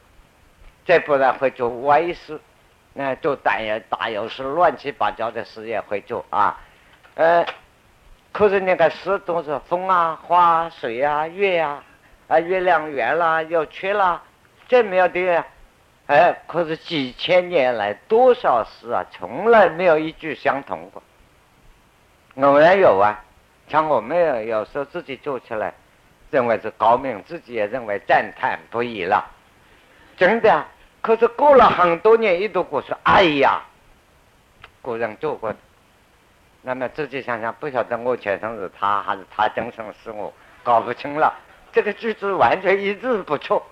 [0.85, 2.39] 再不然会做歪事，
[2.99, 6.59] 那做大有大有事，乱七八糟的事也会做啊。
[7.15, 7.45] 呃，
[8.33, 11.81] 可是那个诗都是风啊、花啊、水啊、月啊，
[12.27, 14.21] 啊，月亮圆了又缺了，
[14.67, 15.45] 这没有的。
[16.07, 21.01] 哎，可是几千年来多少诗啊，从来没有一句相同过。
[22.45, 23.23] 偶然有啊，
[23.69, 25.73] 像我们有时候自己做起来，
[26.31, 29.25] 认为是高明，自己也认为赞叹不已了。
[30.17, 30.65] 真的，
[31.01, 33.61] 可是过了很多年，一读过说，哎呀，
[34.81, 35.53] 古人做过。
[36.61, 41.33] 那么自己想想，不晓得我前生是他，还是他今生是我，搞不清了。
[41.71, 43.65] 这个句子完全一字不错。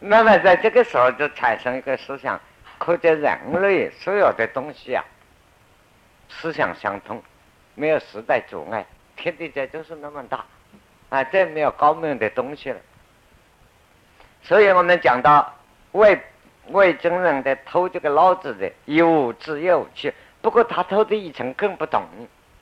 [0.00, 2.40] 那么在这个时候就产生一个思想，
[2.78, 5.04] 可见人类所有的东西啊，
[6.28, 7.22] 思想相通，
[7.76, 10.44] 没有时代阻碍，天地间就是那么大，
[11.08, 12.80] 啊，这没有高明的东西了。
[14.42, 15.54] 所以我们讲到
[15.92, 16.20] 为
[16.68, 22.02] 魏征人在偷这个老子的有之有趣，不过他偷的一层更不同。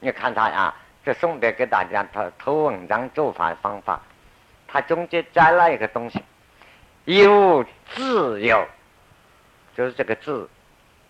[0.00, 4.00] 你看他啊，这宋代给大家他偷文章做法方法，
[4.66, 6.22] 他中间加了一个东西。
[7.04, 8.66] 有自由，
[9.76, 10.48] 就是这个字，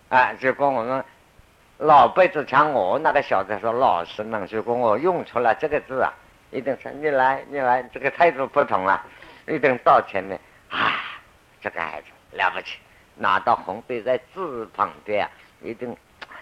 [0.08, 1.04] 啊，如果我们
[1.78, 6.12] 老辈子像我那个小子说老实们，如果我用出来这个字啊，
[6.50, 9.04] 一定说你来，你来，这个态度不同了，
[9.46, 11.00] 一定到前面啊，
[11.60, 12.78] 这个孩子了不起，
[13.16, 15.28] 拿到红笔在字旁边，
[15.62, 15.96] 一定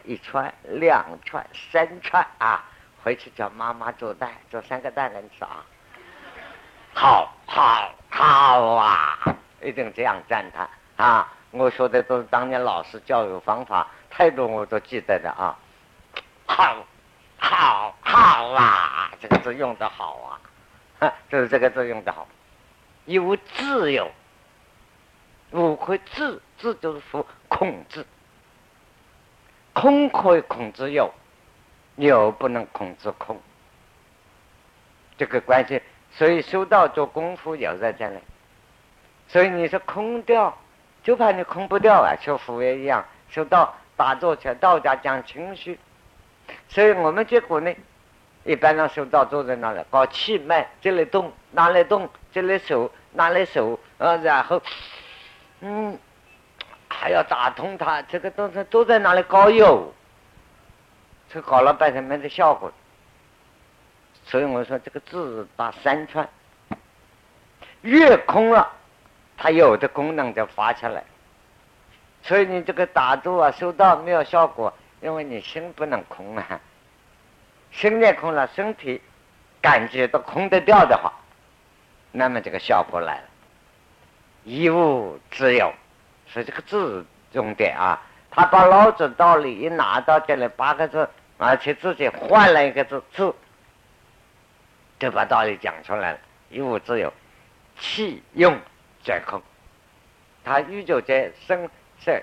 [0.05, 2.65] 一串、两串、三串啊，
[3.03, 5.65] 回去叫妈妈做蛋，做三个蛋给你吃啊，
[6.95, 9.19] 好好好啊！
[9.63, 11.33] 一定这样赞叹啊！
[11.51, 15.59] 我说的都是当年老师教育方法，太多我都记得的啊。
[16.47, 16.85] 好，
[17.39, 19.11] 好，好啊！
[19.21, 20.39] 这个字用的好
[21.01, 22.27] 啊， 就是这个字用的好。
[23.07, 24.11] 有自由，
[25.53, 28.05] 无会自，自就是说控制，
[29.73, 31.13] 空可以控制有，
[31.97, 33.41] 有不能控制空。
[35.17, 35.83] 这个关系，
[36.13, 38.19] 所以修道做功夫有在这里。
[39.27, 40.57] 所以你说空掉，
[41.03, 42.15] 就怕你空不掉啊！
[42.21, 45.79] 学佛也一样，修道打坐起来，道家讲情绪，
[46.69, 47.75] 所以我们结果呢，
[48.45, 54.63] 一般上修道坐在那里，搞气脉，这里动，那里动，这里手，那里手，呃，然后，
[55.61, 55.99] 嗯，
[56.89, 59.93] 还要打通它，这个东西都在哪里搞有，
[61.29, 62.73] 这搞了半天没得效果。
[64.25, 66.29] 所以我说这个字打三串，
[67.83, 68.73] 越空了。
[69.41, 71.05] 它有的功能就发起来，
[72.23, 76.61] 所以你这个打坐啊、修道没有效果，因为你心不能空啊。
[77.71, 79.01] 心念空了，身体
[79.63, 81.13] 感觉都空得掉的话，
[82.11, 83.28] 那么这个效果来了。
[84.49, 85.73] 一物自有，
[86.27, 88.01] 所以这个字重点啊。
[88.31, 93.35] 他把老子道理一拿到这里八个字，而且自己换了一个字字，
[94.99, 96.19] 就把道理讲出来了。
[96.51, 97.13] 一物自有，
[97.79, 98.59] 气用。
[99.05, 99.41] 掌控，
[100.45, 101.71] 他宇宙在生
[102.01, 102.23] 是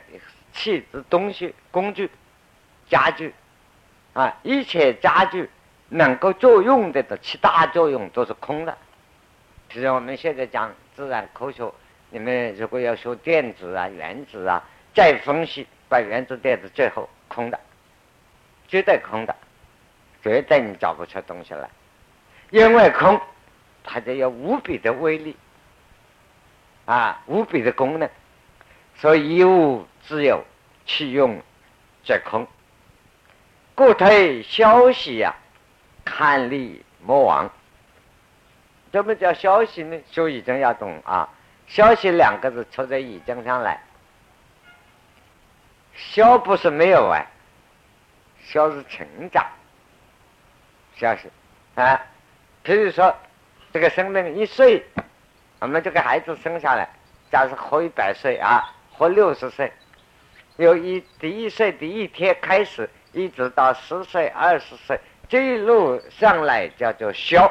[0.51, 2.11] 器之东西工具
[2.87, 3.33] 家具
[4.13, 5.49] 啊，一切家具
[5.89, 8.77] 能够作用的的起大作用都是空的。
[9.71, 11.73] 其实我们现在讲自然科学，
[12.09, 17.59] 你们如果要学电子啊、原子啊，再分析，把原子、电子最后空的，
[18.67, 19.35] 绝对空的，
[20.23, 21.69] 绝对你找不出东西来，
[22.51, 23.19] 因为空，
[23.83, 25.35] 它就有无比的威力，
[26.85, 28.09] 啊，无比的功能，
[28.95, 30.43] 所以一物自有
[30.85, 31.41] 其用，
[32.05, 32.47] 则空。
[33.73, 35.35] 故推消息呀，
[36.05, 37.51] 看力莫忘。
[38.93, 39.99] 什么叫消息呢？
[40.09, 41.27] 学易经要懂啊！
[41.67, 43.81] 消息两个字出在易经上来，
[45.95, 47.25] 消不是没有啊，
[48.43, 49.45] 消是成长。
[50.95, 51.29] 消息
[51.75, 52.01] 啊，
[52.63, 53.15] 譬如说
[53.73, 54.85] 这个生命一岁，
[55.59, 56.87] 我们这个孩子生下来，
[57.31, 58.63] 假如活一百岁啊，
[58.93, 59.71] 活六十岁，
[60.57, 62.89] 由一第一岁第一天开始。
[63.17, 64.99] 一直到十岁、二十岁，
[65.29, 67.49] 这一路上来叫做消，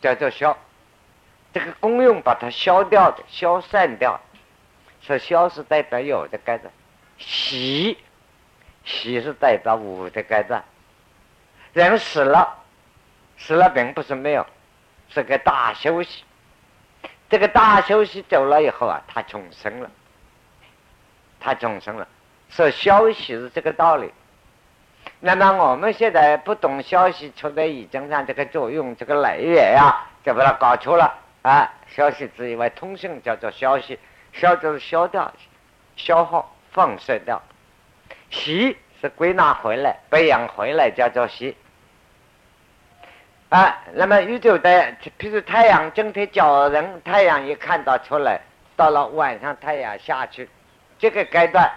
[0.00, 0.58] 叫做消。
[1.52, 4.20] 这个功用把它消掉的、消散掉，
[5.00, 6.70] 说消是代表有的概念，
[7.16, 7.96] 喜
[8.84, 10.62] 喜是代表无的概念。
[11.72, 12.56] 人死了，
[13.36, 14.46] 死了并不是没有，
[15.08, 16.24] 是个大休息。
[17.30, 19.90] 这个大休息走了以后啊，他重生了，
[21.40, 22.08] 他重生了。
[22.50, 24.10] 是消息是这个道理，
[25.20, 31.72] 那么我们现在不懂消息出在易经上这个作用、这个来源呀，就把它搞错了啊！
[31.88, 33.98] 消息只以为通讯叫做消息，
[34.32, 35.32] 消就是消掉、
[35.96, 37.42] 消耗、放射掉，
[38.30, 41.56] 息是归纳回来、培养回来叫做息
[43.48, 43.82] 啊。
[43.94, 48.40] 那么宇宙的，譬如太阳整天叫人，太阳一看到出来，
[48.76, 50.48] 到了晚上太阳下去，
[50.98, 51.70] 这个阶段。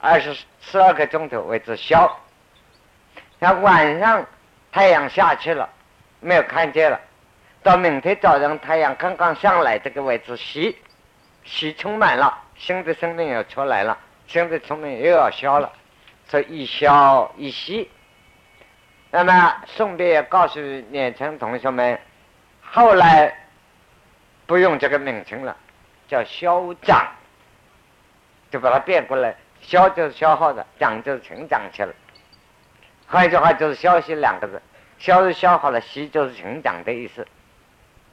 [0.00, 2.20] 二十十二个钟头为之消，
[3.40, 4.24] 那晚上
[4.70, 5.68] 太阳下去了，
[6.20, 7.00] 没有看见了，
[7.68, 10.74] 到明天早上太阳刚刚上来，这个位置息，
[11.44, 15.70] 息充满了，新的生命又出来了，新的生命又要消了，
[16.24, 17.90] 所以一消一息。
[19.10, 20.58] 那么顺便也告诉
[20.88, 22.00] 年轻同学们，
[22.62, 23.36] 后来
[24.46, 25.54] 不用这个名称了，
[26.08, 27.06] 叫消长，
[28.50, 29.36] 就把它变过来。
[29.60, 31.90] 消就是消耗的，长就是成长起来。
[33.08, 34.62] 换一句话就是“消息”两个字，
[34.98, 37.28] 消是消耗了，息就是成长的意思。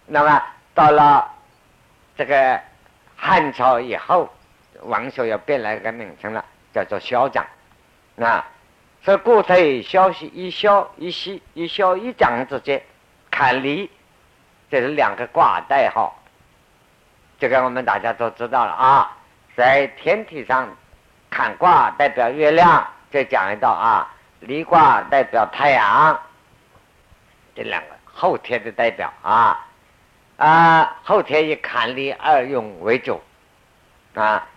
[0.07, 0.43] 那么
[0.73, 1.27] 到了
[2.17, 2.59] 这个
[3.15, 4.29] 汉朝以后，
[4.81, 6.43] 王修又变了一个名称了，
[6.73, 7.45] 叫做消长。
[8.15, 8.43] 那
[9.03, 12.81] 所以固态消息一消一息，一消一长之间，
[13.29, 13.89] 坎离，
[14.69, 16.15] 这是两个卦代号。
[17.39, 19.17] 这个我们大家都知道了啊，
[19.55, 20.67] 在天体上。
[21.27, 24.09] 坎卦代表月亮，再讲一道啊。
[24.39, 26.17] 离卦代表太阳，
[27.53, 29.67] 这两个后天的代表啊
[30.38, 33.21] 啊，后天以坎离二用为主
[34.13, 34.47] 啊。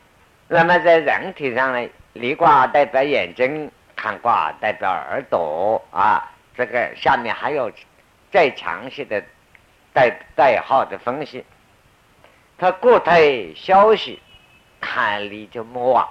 [0.48, 6.32] 那么在人体上呢，离卦代表眼睛，坎卦代表耳朵啊。
[6.56, 7.70] 这个下面还有
[8.32, 9.22] 再详细的
[9.92, 11.44] 代代号的分析。
[12.56, 14.20] 它固态消息，
[14.80, 16.08] 坎离就莫忘。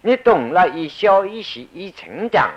[0.00, 2.50] 你懂了，一消一息一成长，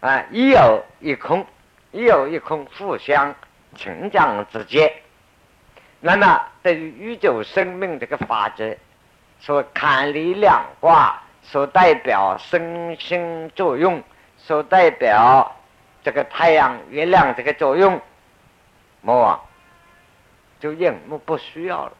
[0.00, 1.46] 啊，一有一空，
[1.90, 3.34] 一有一空，互相
[3.76, 4.92] 成长之间。
[6.00, 8.76] 那么，对于宇宙生命这个法则，
[9.40, 14.02] 所看离两卦所代表生生作用，
[14.36, 15.56] 所代表
[16.02, 18.00] 这个太阳、月亮这个作用，
[19.00, 19.40] 莫忘，
[20.60, 21.92] 就眼目不需要了，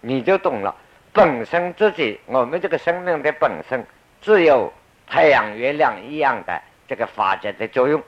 [0.00, 0.74] 你就懂了。
[1.12, 3.84] 本身自己，我们这个生命的本身，
[4.20, 4.72] 只有
[5.06, 8.02] 太阳、月亮一样的这个法则的作用。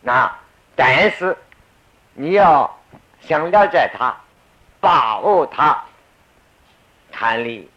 [0.00, 0.30] 那
[0.74, 1.36] 但是
[2.14, 2.78] 你要
[3.20, 4.14] 想了解它，
[4.80, 5.82] 把握它，
[7.10, 7.70] 看力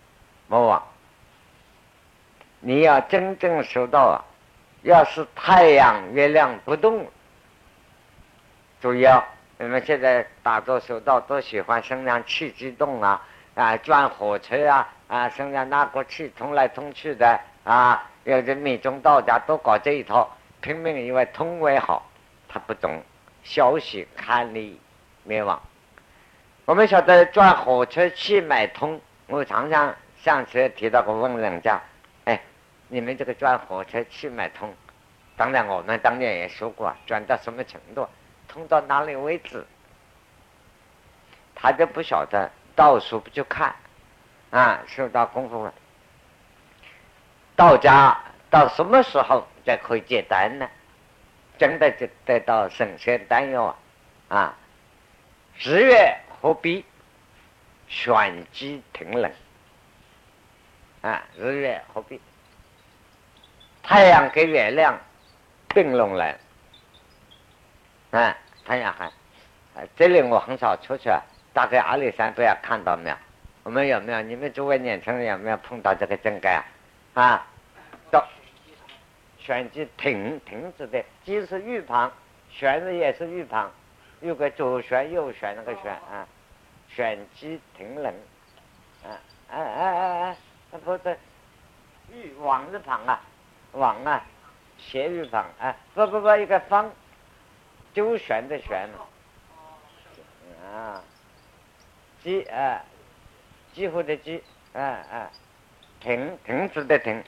[0.47, 0.83] 莫忘。
[2.59, 4.17] 你要真正收到啊，
[4.81, 7.07] 要是太阳、月亮不动，
[8.81, 9.23] 注意啊，
[9.57, 13.21] 你们现在打坐修道都喜欢身上气机动啊。
[13.55, 20.29] 啊，转火车啊，啊，身上拿个气通来通去的啊，有的密宗道家都搞这一套，
[20.59, 22.05] 拼命以为通为好，
[22.49, 23.01] 他不懂
[23.45, 24.77] 消息看你
[25.23, 25.61] 灭亡。
[26.65, 31.79] 我们晓得转火车去买通，我常常上次提到过问人家，
[32.25, 32.41] 哎，
[32.89, 34.75] 你们这个转火车去买通，
[35.37, 38.05] 当然我们当年也说过，转到什么程度，
[38.49, 39.65] 通到哪里为止，
[41.55, 42.51] 他就不晓得。
[42.75, 43.73] 到处不去看，
[44.49, 45.73] 啊，受到功夫了。
[47.55, 48.19] 道家
[48.49, 50.67] 到什么时候才可以接单呢？
[51.57, 53.77] 真的就得到神仙丹药啊！
[54.27, 54.55] 啊，
[55.59, 56.83] 日月合璧，
[57.87, 59.31] 玄机停冷
[61.01, 62.19] 啊，日月合璧，
[63.83, 64.99] 太阳跟月亮
[65.69, 66.37] 并拢来
[68.11, 68.35] 啊，
[68.65, 69.11] 太阳还，
[69.95, 71.09] 这里我很少出去，
[71.53, 73.15] 大概阿里山不要看到没有？
[73.63, 74.21] 我们有没有？
[74.21, 77.23] 你们诸位年轻人有没有碰到这个真盖啊？
[77.23, 77.47] 啊，
[79.45, 82.11] 玄机停停止的，即是玉旁，
[82.49, 83.71] 旋的也是玉旁。
[84.21, 86.27] 有个左旋右旋那个旋啊，
[86.89, 88.11] 旋机停冷，
[89.03, 89.21] 啊
[89.51, 90.35] 啊啊啊啊，
[90.83, 91.19] 不是
[92.11, 93.21] 玉往字旁啊，
[93.73, 94.25] 往啊，
[94.79, 96.91] 斜玉旁啊，不不不，一个方，
[97.93, 98.89] 周旋的旋
[100.73, 101.03] 啊，
[102.23, 102.81] 鸡啊，
[103.73, 104.43] 几乎的鸡
[104.73, 105.29] 啊啊，
[105.99, 107.23] 停停止的停，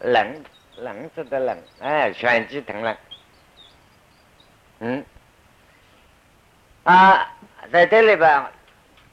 [0.00, 0.42] 冷
[0.80, 2.96] 冷字的冷，哎，全机疼了，
[4.80, 5.04] 嗯。
[6.84, 7.30] 啊，
[7.70, 8.42] 在这里边，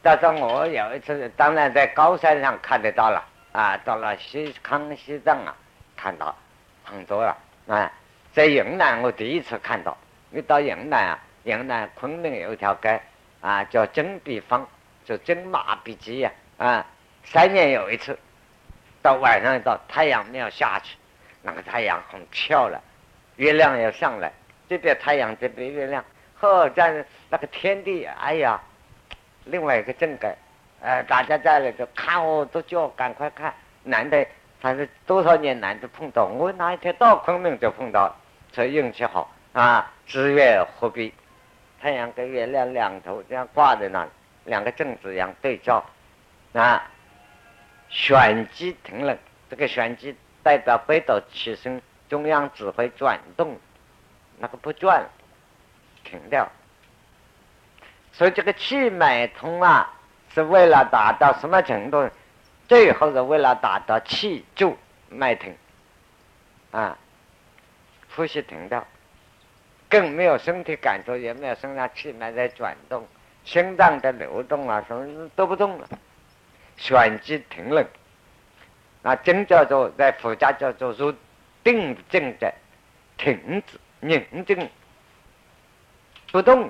[0.02, 5.54] 但是我有一次，当然在高山上看得到了啊，到了西康西藏啊，
[5.96, 6.36] 看到
[6.84, 7.38] 很多了
[7.68, 7.92] 啊。
[8.32, 9.98] 在云南，我第一次看到，
[10.30, 13.02] 你到云南啊，云南昆明有一条街
[13.42, 14.66] 啊，叫真比方，
[15.04, 16.86] 就真马比鸡呀啊。
[17.26, 18.18] 三年有一次，
[19.02, 20.96] 到晚上到太阳没有下去，
[21.48, 22.82] 那个太阳很漂亮，
[23.38, 24.30] 月亮要上来，
[24.68, 26.04] 这边太阳，这边月亮。
[26.36, 28.62] 呵，在那个天地，哎呀，
[29.46, 30.28] 另外一个正格，
[30.82, 33.54] 呃，大家在那个看我，都叫赶快看。
[33.84, 34.28] 难得，
[34.62, 38.14] 他是多少年难得碰到，我哪一天到昆明就碰到，
[38.52, 39.90] 所以运气好啊。
[40.06, 41.14] 日月合璧，
[41.82, 44.10] 太阳跟月亮两头这样挂在那里，
[44.44, 45.82] 两个正子一样对照
[46.52, 46.92] 啊。
[47.88, 49.18] 玄机停冷，
[49.50, 50.14] 这个玄机
[50.48, 53.58] 代表北斗起身，中央指挥转动，
[54.40, 55.06] 那个不转。
[56.06, 56.50] 停掉，
[58.14, 59.94] 所以这个气脉通啊，
[60.34, 62.10] 是为了达到什么程度？
[62.66, 64.78] 最后是为了达到气住
[65.10, 65.54] 脉停，
[66.72, 66.98] 啊，
[68.16, 68.88] 呼吸停掉，
[69.90, 73.06] 更没有身体感受，也没有身上气脉在转动，
[73.44, 75.90] 心脏在流动啊，什么都不动了，
[76.78, 77.86] 旋机停了，
[79.04, 81.14] 啊，真叫做在佛家叫做入
[81.64, 82.54] 定静的
[83.18, 84.70] 停止宁静。
[86.32, 86.70] 不动，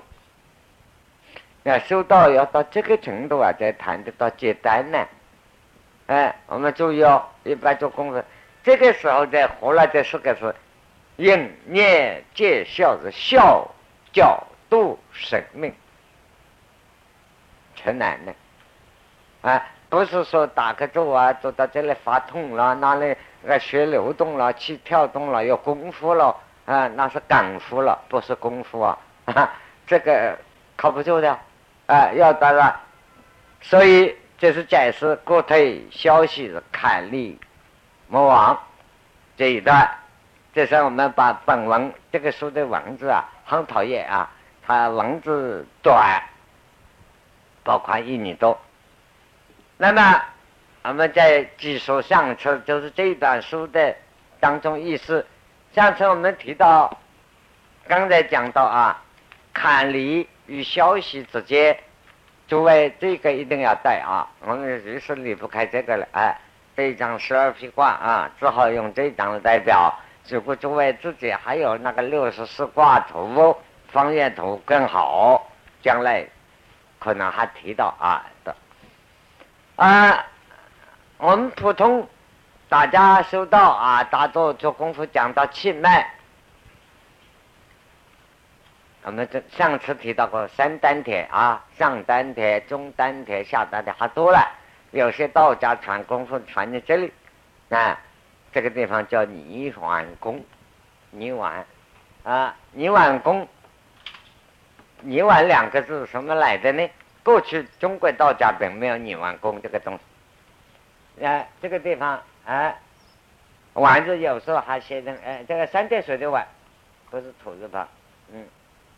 [1.64, 5.08] 要修道要到这个程度啊，才谈得到简单呢。
[6.06, 8.24] 哎，我们注意哦，一般做功夫，
[8.64, 10.56] 这个时候在活了这四个字：
[11.18, 13.70] 应念见孝是孝
[14.14, 15.74] 教度生命，
[17.84, 18.34] 很难的。
[19.42, 26.36] 啊，不是说打个坐啊，坐到这里发痛了，哪里那血流动了，气跳动了，有功夫了
[26.66, 28.98] 啊，那是感夫了，不是功夫啊。
[29.88, 30.38] 这个
[30.76, 31.38] 靠不住的，
[31.86, 32.76] 啊，要当然，
[33.62, 37.40] 所以这是解释国退消息的砍力
[38.08, 38.58] 魔王
[39.38, 39.90] 这一段。
[40.54, 44.30] 这是我们把本文这个书的文字啊，很讨厌啊，
[44.66, 46.22] 它文字短，
[47.64, 48.60] 包括一米多。
[49.78, 50.22] 那么
[50.84, 53.96] 我们在记述上次就是这一段书的
[54.40, 55.26] 当中意思。
[55.74, 56.98] 上次我们提到，
[57.88, 59.04] 刚才讲到啊。
[59.60, 61.76] 坎离与消息之间，
[62.48, 64.30] 诸位这个一定要带啊！
[64.42, 66.08] 我们于是离不开这个了。
[66.12, 66.40] 哎，
[66.76, 69.92] 这一张十二批卦啊，只好用这一张来代表。
[70.30, 73.58] 如果诸位自己还有那个六十四卦图、
[73.92, 75.52] 方圆图更好，
[75.82, 76.24] 将来
[77.00, 78.56] 可能还提到啊的。
[79.78, 80.26] 啊，
[81.20, 82.10] 我们普通
[82.68, 86.16] 大家收到啊，大多做功夫讲到气脉。
[89.04, 94.52] 我们这上次提到过三丹田啊，上丹田、中丹田、下丹田，还多了。
[94.90, 97.14] 有些道家传功夫传在这里，
[97.70, 98.00] 啊，
[98.52, 100.44] 这个地方叫泥丸宫，
[101.12, 101.64] 泥丸
[102.24, 103.48] 啊，泥丸宫，
[105.02, 106.90] 泥丸两个字什么来的呢？
[107.28, 110.00] 过去中国道家并没有泥丸宫这个东
[111.20, 112.74] 西，啊，这个地方啊，
[113.74, 116.48] 丸子有时候还写成哎，这个三点水的碗，
[117.10, 117.86] 不是土字旁，
[118.32, 118.46] 嗯。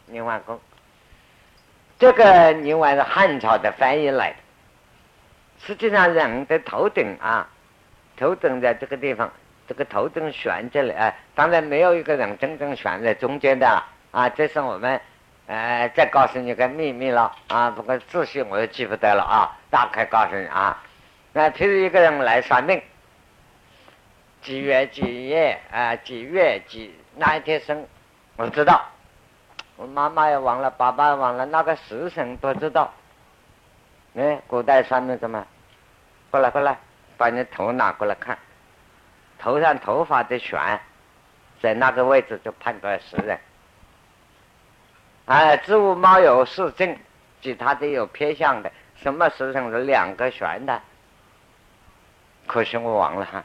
[0.06, 0.60] 泥丸宫，
[1.98, 4.38] 这个泥丸是汉朝的翻译来的。
[5.66, 7.50] 实际上，人的头顶啊，
[8.16, 9.34] 头顶在这个地方，
[9.68, 14.30] 这个头顶悬着来，当然没有一个人真正悬在中间的啊。
[14.30, 15.02] 这是我们
[15.50, 17.72] 呃，再告诉你个秘密了啊。
[17.72, 19.58] 不过仔细我又记不得了啊。
[19.72, 20.78] 大概告诉你啊，
[21.34, 22.80] 那譬如一个人来算命，
[24.44, 25.96] 几月几夜啊？
[25.96, 27.84] 几月几哪一天生？
[28.36, 28.86] 我知道，
[29.76, 32.94] 我妈妈也忘了，爸爸也忘了，那个时辰不知道。
[34.16, 35.44] 哎，古代算命怎么？
[36.30, 36.78] 过来过来，
[37.18, 38.38] 把你头拿过来看，
[39.40, 40.80] 头上头发的旋，
[41.60, 43.40] 在那个位置就判断时人。
[45.30, 46.98] 哎，子午卯酉是正，
[47.40, 50.82] 其他的有偏向的，什么时辰是两个旋的？
[52.48, 53.44] 可惜我忘了哈，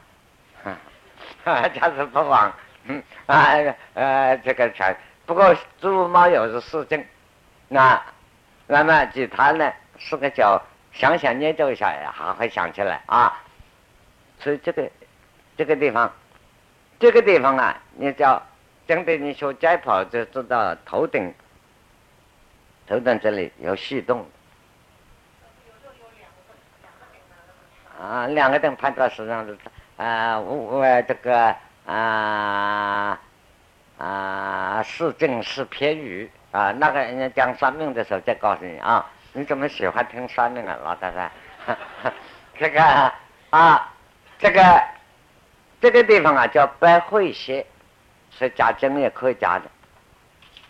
[1.43, 2.51] 哈， 假是不忘，
[2.85, 3.53] 嗯啊
[3.93, 7.05] 呃这个全，不过子午卯酉是四正，
[7.67, 8.01] 那
[8.65, 10.59] 那么其他呢四个角
[10.91, 13.43] 想想念咒一下还会想起来啊，
[14.39, 14.89] 所以这个
[15.55, 16.11] 这个地方，
[16.99, 18.41] 这个地方啊，你叫
[18.87, 21.31] 真的你学解剖就知道头顶。
[22.87, 24.25] 头等这里有细洞，
[27.99, 29.57] 啊，两个灯判断实际上是
[29.97, 31.55] 啊，我这个
[31.85, 33.19] 啊
[33.97, 41.31] 啊是正是偏语啊，那个人家讲算命的时候再告诉你啊，你怎么喜欢听算命啊，老太太？
[42.59, 43.11] 这个
[43.49, 43.93] 啊，
[44.37, 44.83] 这个
[45.81, 47.65] 这个地方啊叫百会穴，
[48.29, 49.65] 是加针也可以加的。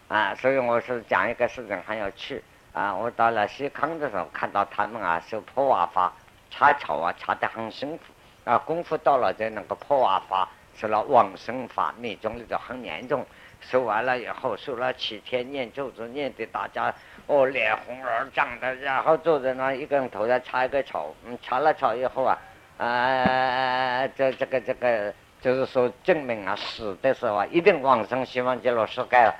[0.08, 2.44] 啊，所以我是讲一个事情很有趣
[2.74, 2.94] 啊！
[2.94, 6.14] 我到了西康的时候，看到他们啊修破瓦法，
[6.52, 8.04] 插草啊插得很辛苦
[8.44, 13.26] 啊，功夫到了在那个破瓦法，修了往生法，密宗里头很严重。
[13.62, 16.94] 修完了以后，修了七天念咒子，念的大家
[17.26, 22.38] 哦脸红耳胀的，然后坐在那一个人头上插一个草，嗯，插了草以后啊，
[22.78, 29.34] 啊，这这个这个就是说证明啊，死的时候啊一定往生西方极乐世界了。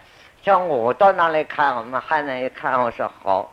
[0.46, 3.52] 像我到那里看，我们汉人一看，我说好，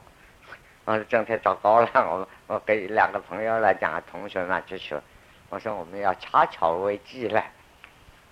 [0.85, 5.01] 我说今天糟糕了， 我我给两个朋友来讲，同学们就说，
[5.49, 7.43] 我说我们要掐巧为计了，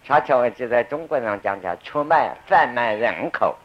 [0.05, 3.57] 掐巧为计在中国人讲叫出卖贩卖人口，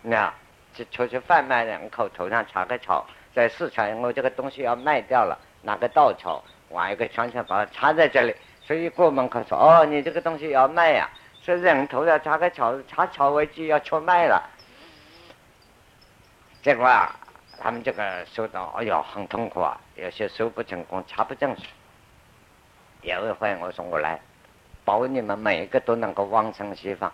[0.00, 0.32] 那
[0.72, 3.04] 就出去贩卖人口，头上插个草，
[3.34, 11.10] 在市场我这个东西要卖掉了，拿个稻草挖一个圈圈把它插在这里，所以过门口说哦，你这个东西要卖呀。
[11.44, 14.42] 这人头要插个草，插草为机要出卖了，
[16.62, 17.14] 结果啊，
[17.60, 21.68] 他们这个收到，哎呦，很痛苦啊，有些收不成功，插不正去。
[23.02, 24.18] 有一回我说我来，
[24.86, 27.12] 保你们每一个都能够往生西方，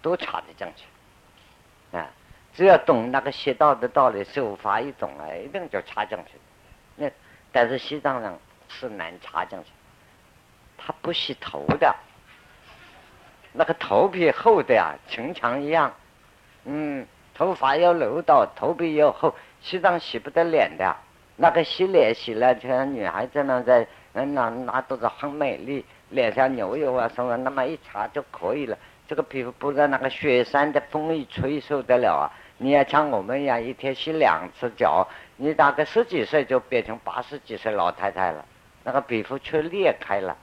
[0.00, 2.08] 都插得正确，啊，
[2.54, 6.40] 只要懂那个邪道的道理，手法一懂啊，一定就插进去。
[6.96, 7.10] 那
[7.52, 8.38] 但是西藏人
[8.70, 9.70] 是难插进去，
[10.78, 11.94] 他不洗头的。
[13.52, 15.92] 那个头皮厚的呀，城墙一样，
[16.64, 20.96] 嗯，头发要留到，头皮要厚，西藏洗不得脸的。
[21.36, 28.76] 那个洗脸洗了，像女孩子呢，在那那都是很美丽，脸上牛油啊什么，那么一擦就可以了。
[29.08, 32.30] 这个皮肤不然那个雪山的风一吹受得了啊！
[32.58, 38.44] 你要像我们一样，一天洗两次脚，你大概十几岁就变成八十几岁老太太了，
[38.84, 40.36] 那个皮肤却裂开了，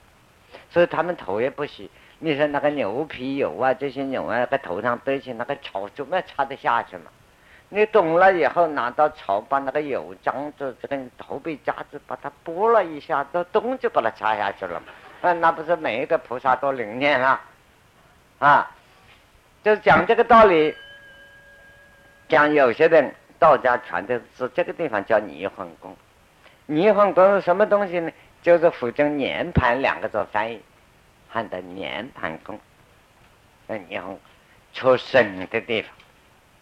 [0.68, 1.88] 所以他们头也不洗。
[2.20, 7.04] 你说那个牛皮油啊，这些牛啊，在头上堆起那个草，怎么擦得下去嘛？
[7.68, 15.32] 你懂了以后，拿到草，把那个油浆子这个头皮夹子，把它拨了一下，都咚就把它擦下去了嘛。
[15.34, 17.40] 那不是每一个菩萨都灵验啊？
[18.38, 18.70] 啊，
[19.62, 20.74] 就讲这个道理。
[22.28, 25.96] 讲有些人道家传的是这个地方叫泥魂宫，
[26.66, 28.10] 泥魂宫是什么东西呢？
[28.42, 30.60] 就是福州年盘两个字翻译。
[31.28, 32.58] 汉的年盘宫，
[33.66, 34.02] 那年
[34.72, 35.90] 出生的地方，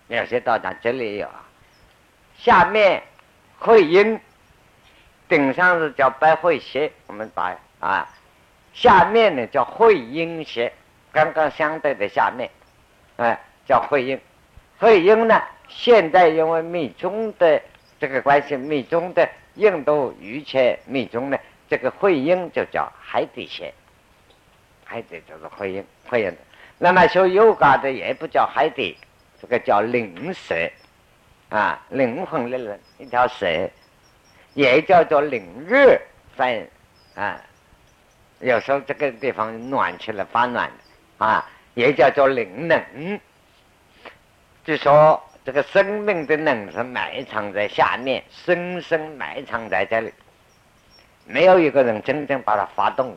[0.08, 1.44] 有些道长这里有啊，
[2.38, 3.02] 下面
[3.58, 4.18] 会阴，
[5.28, 8.08] 顶上是叫白会穴，我们把啊，
[8.72, 10.72] 下面呢叫会阴穴，
[11.12, 12.50] 刚刚相对的下面，
[13.16, 14.20] 哎，叫会阴，
[14.78, 17.60] 会阴呢，现在因为密宗的
[17.98, 21.38] 这个关系，密宗的印度瑜伽密宗呢，
[21.68, 23.72] 这个会阴就叫海底穴。
[24.88, 26.36] 海底就是会阴，会阴的。
[26.78, 28.96] 那么修瑜伽的也不叫海底，
[29.40, 30.54] 这个叫灵蛇，
[31.48, 33.68] 啊，灵魂的人一条蛇，
[34.54, 36.00] 也叫做灵日，
[36.36, 36.64] 翻
[37.16, 37.40] 啊，
[38.38, 40.70] 有时候这个地方暖起来发暖
[41.18, 43.20] 的，啊，也叫做灵能。
[44.64, 50.12] 就说这个生命的能是埋藏在下面，深深埋藏在这里，
[51.24, 53.16] 没有一个人真正把它发动。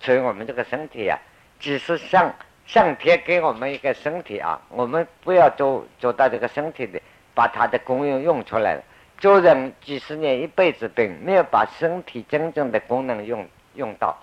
[0.00, 1.18] 所以我们这个身体啊，
[1.58, 2.34] 只是上
[2.66, 7.00] 上天给我们一个身体啊，我们不要做做到这个身体里，
[7.34, 8.82] 把它的功用用出来了。
[9.18, 14.16] 做人几十年一辈子，并没有把身体真正的功能用用到，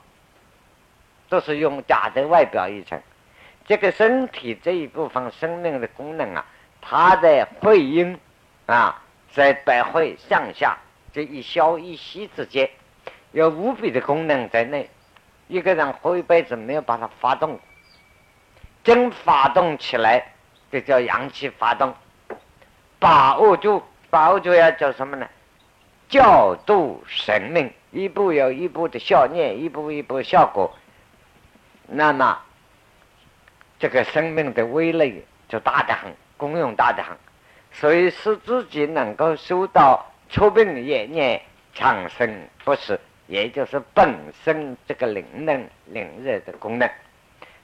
[1.30, 3.02] 都是用假的外表一层。
[3.66, 6.46] 这个身体这一部分生命的功能啊，
[6.82, 8.20] 它的会阴
[8.68, 9.02] 啊，
[9.32, 10.78] 在百会上下
[11.12, 12.70] 这一消一息之间，
[13.32, 14.90] 有无比的功能在内。
[15.54, 17.60] 一个人活一辈子没有把它发动，
[18.84, 20.34] 真发动起来，
[20.72, 21.94] 这叫阳气发动。
[22.98, 25.28] 把握住，把握住要叫什么呢？
[26.10, 30.76] 教度生命，一步有一步的效念，一步一步效果。
[31.86, 32.40] 那么，
[33.78, 37.16] 这个生命的威力就大得很，功用大得很。
[37.72, 41.40] 所以使自己能够受到出病也念
[41.76, 43.00] 长生不死。
[43.28, 46.90] 也就是本身这个灵能、灵热的功能。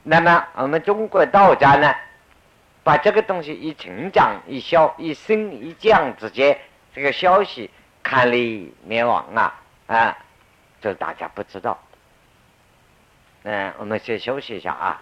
[0.03, 1.93] 那么我们中国道家呢，
[2.83, 6.57] 把这个东西一成长、一消、一升、一降之间，
[6.93, 7.69] 这个消息
[8.01, 10.17] 看离灭亡啊啊，
[10.81, 11.77] 这大家不知道。
[13.43, 15.01] 嗯，我们先休息一下啊。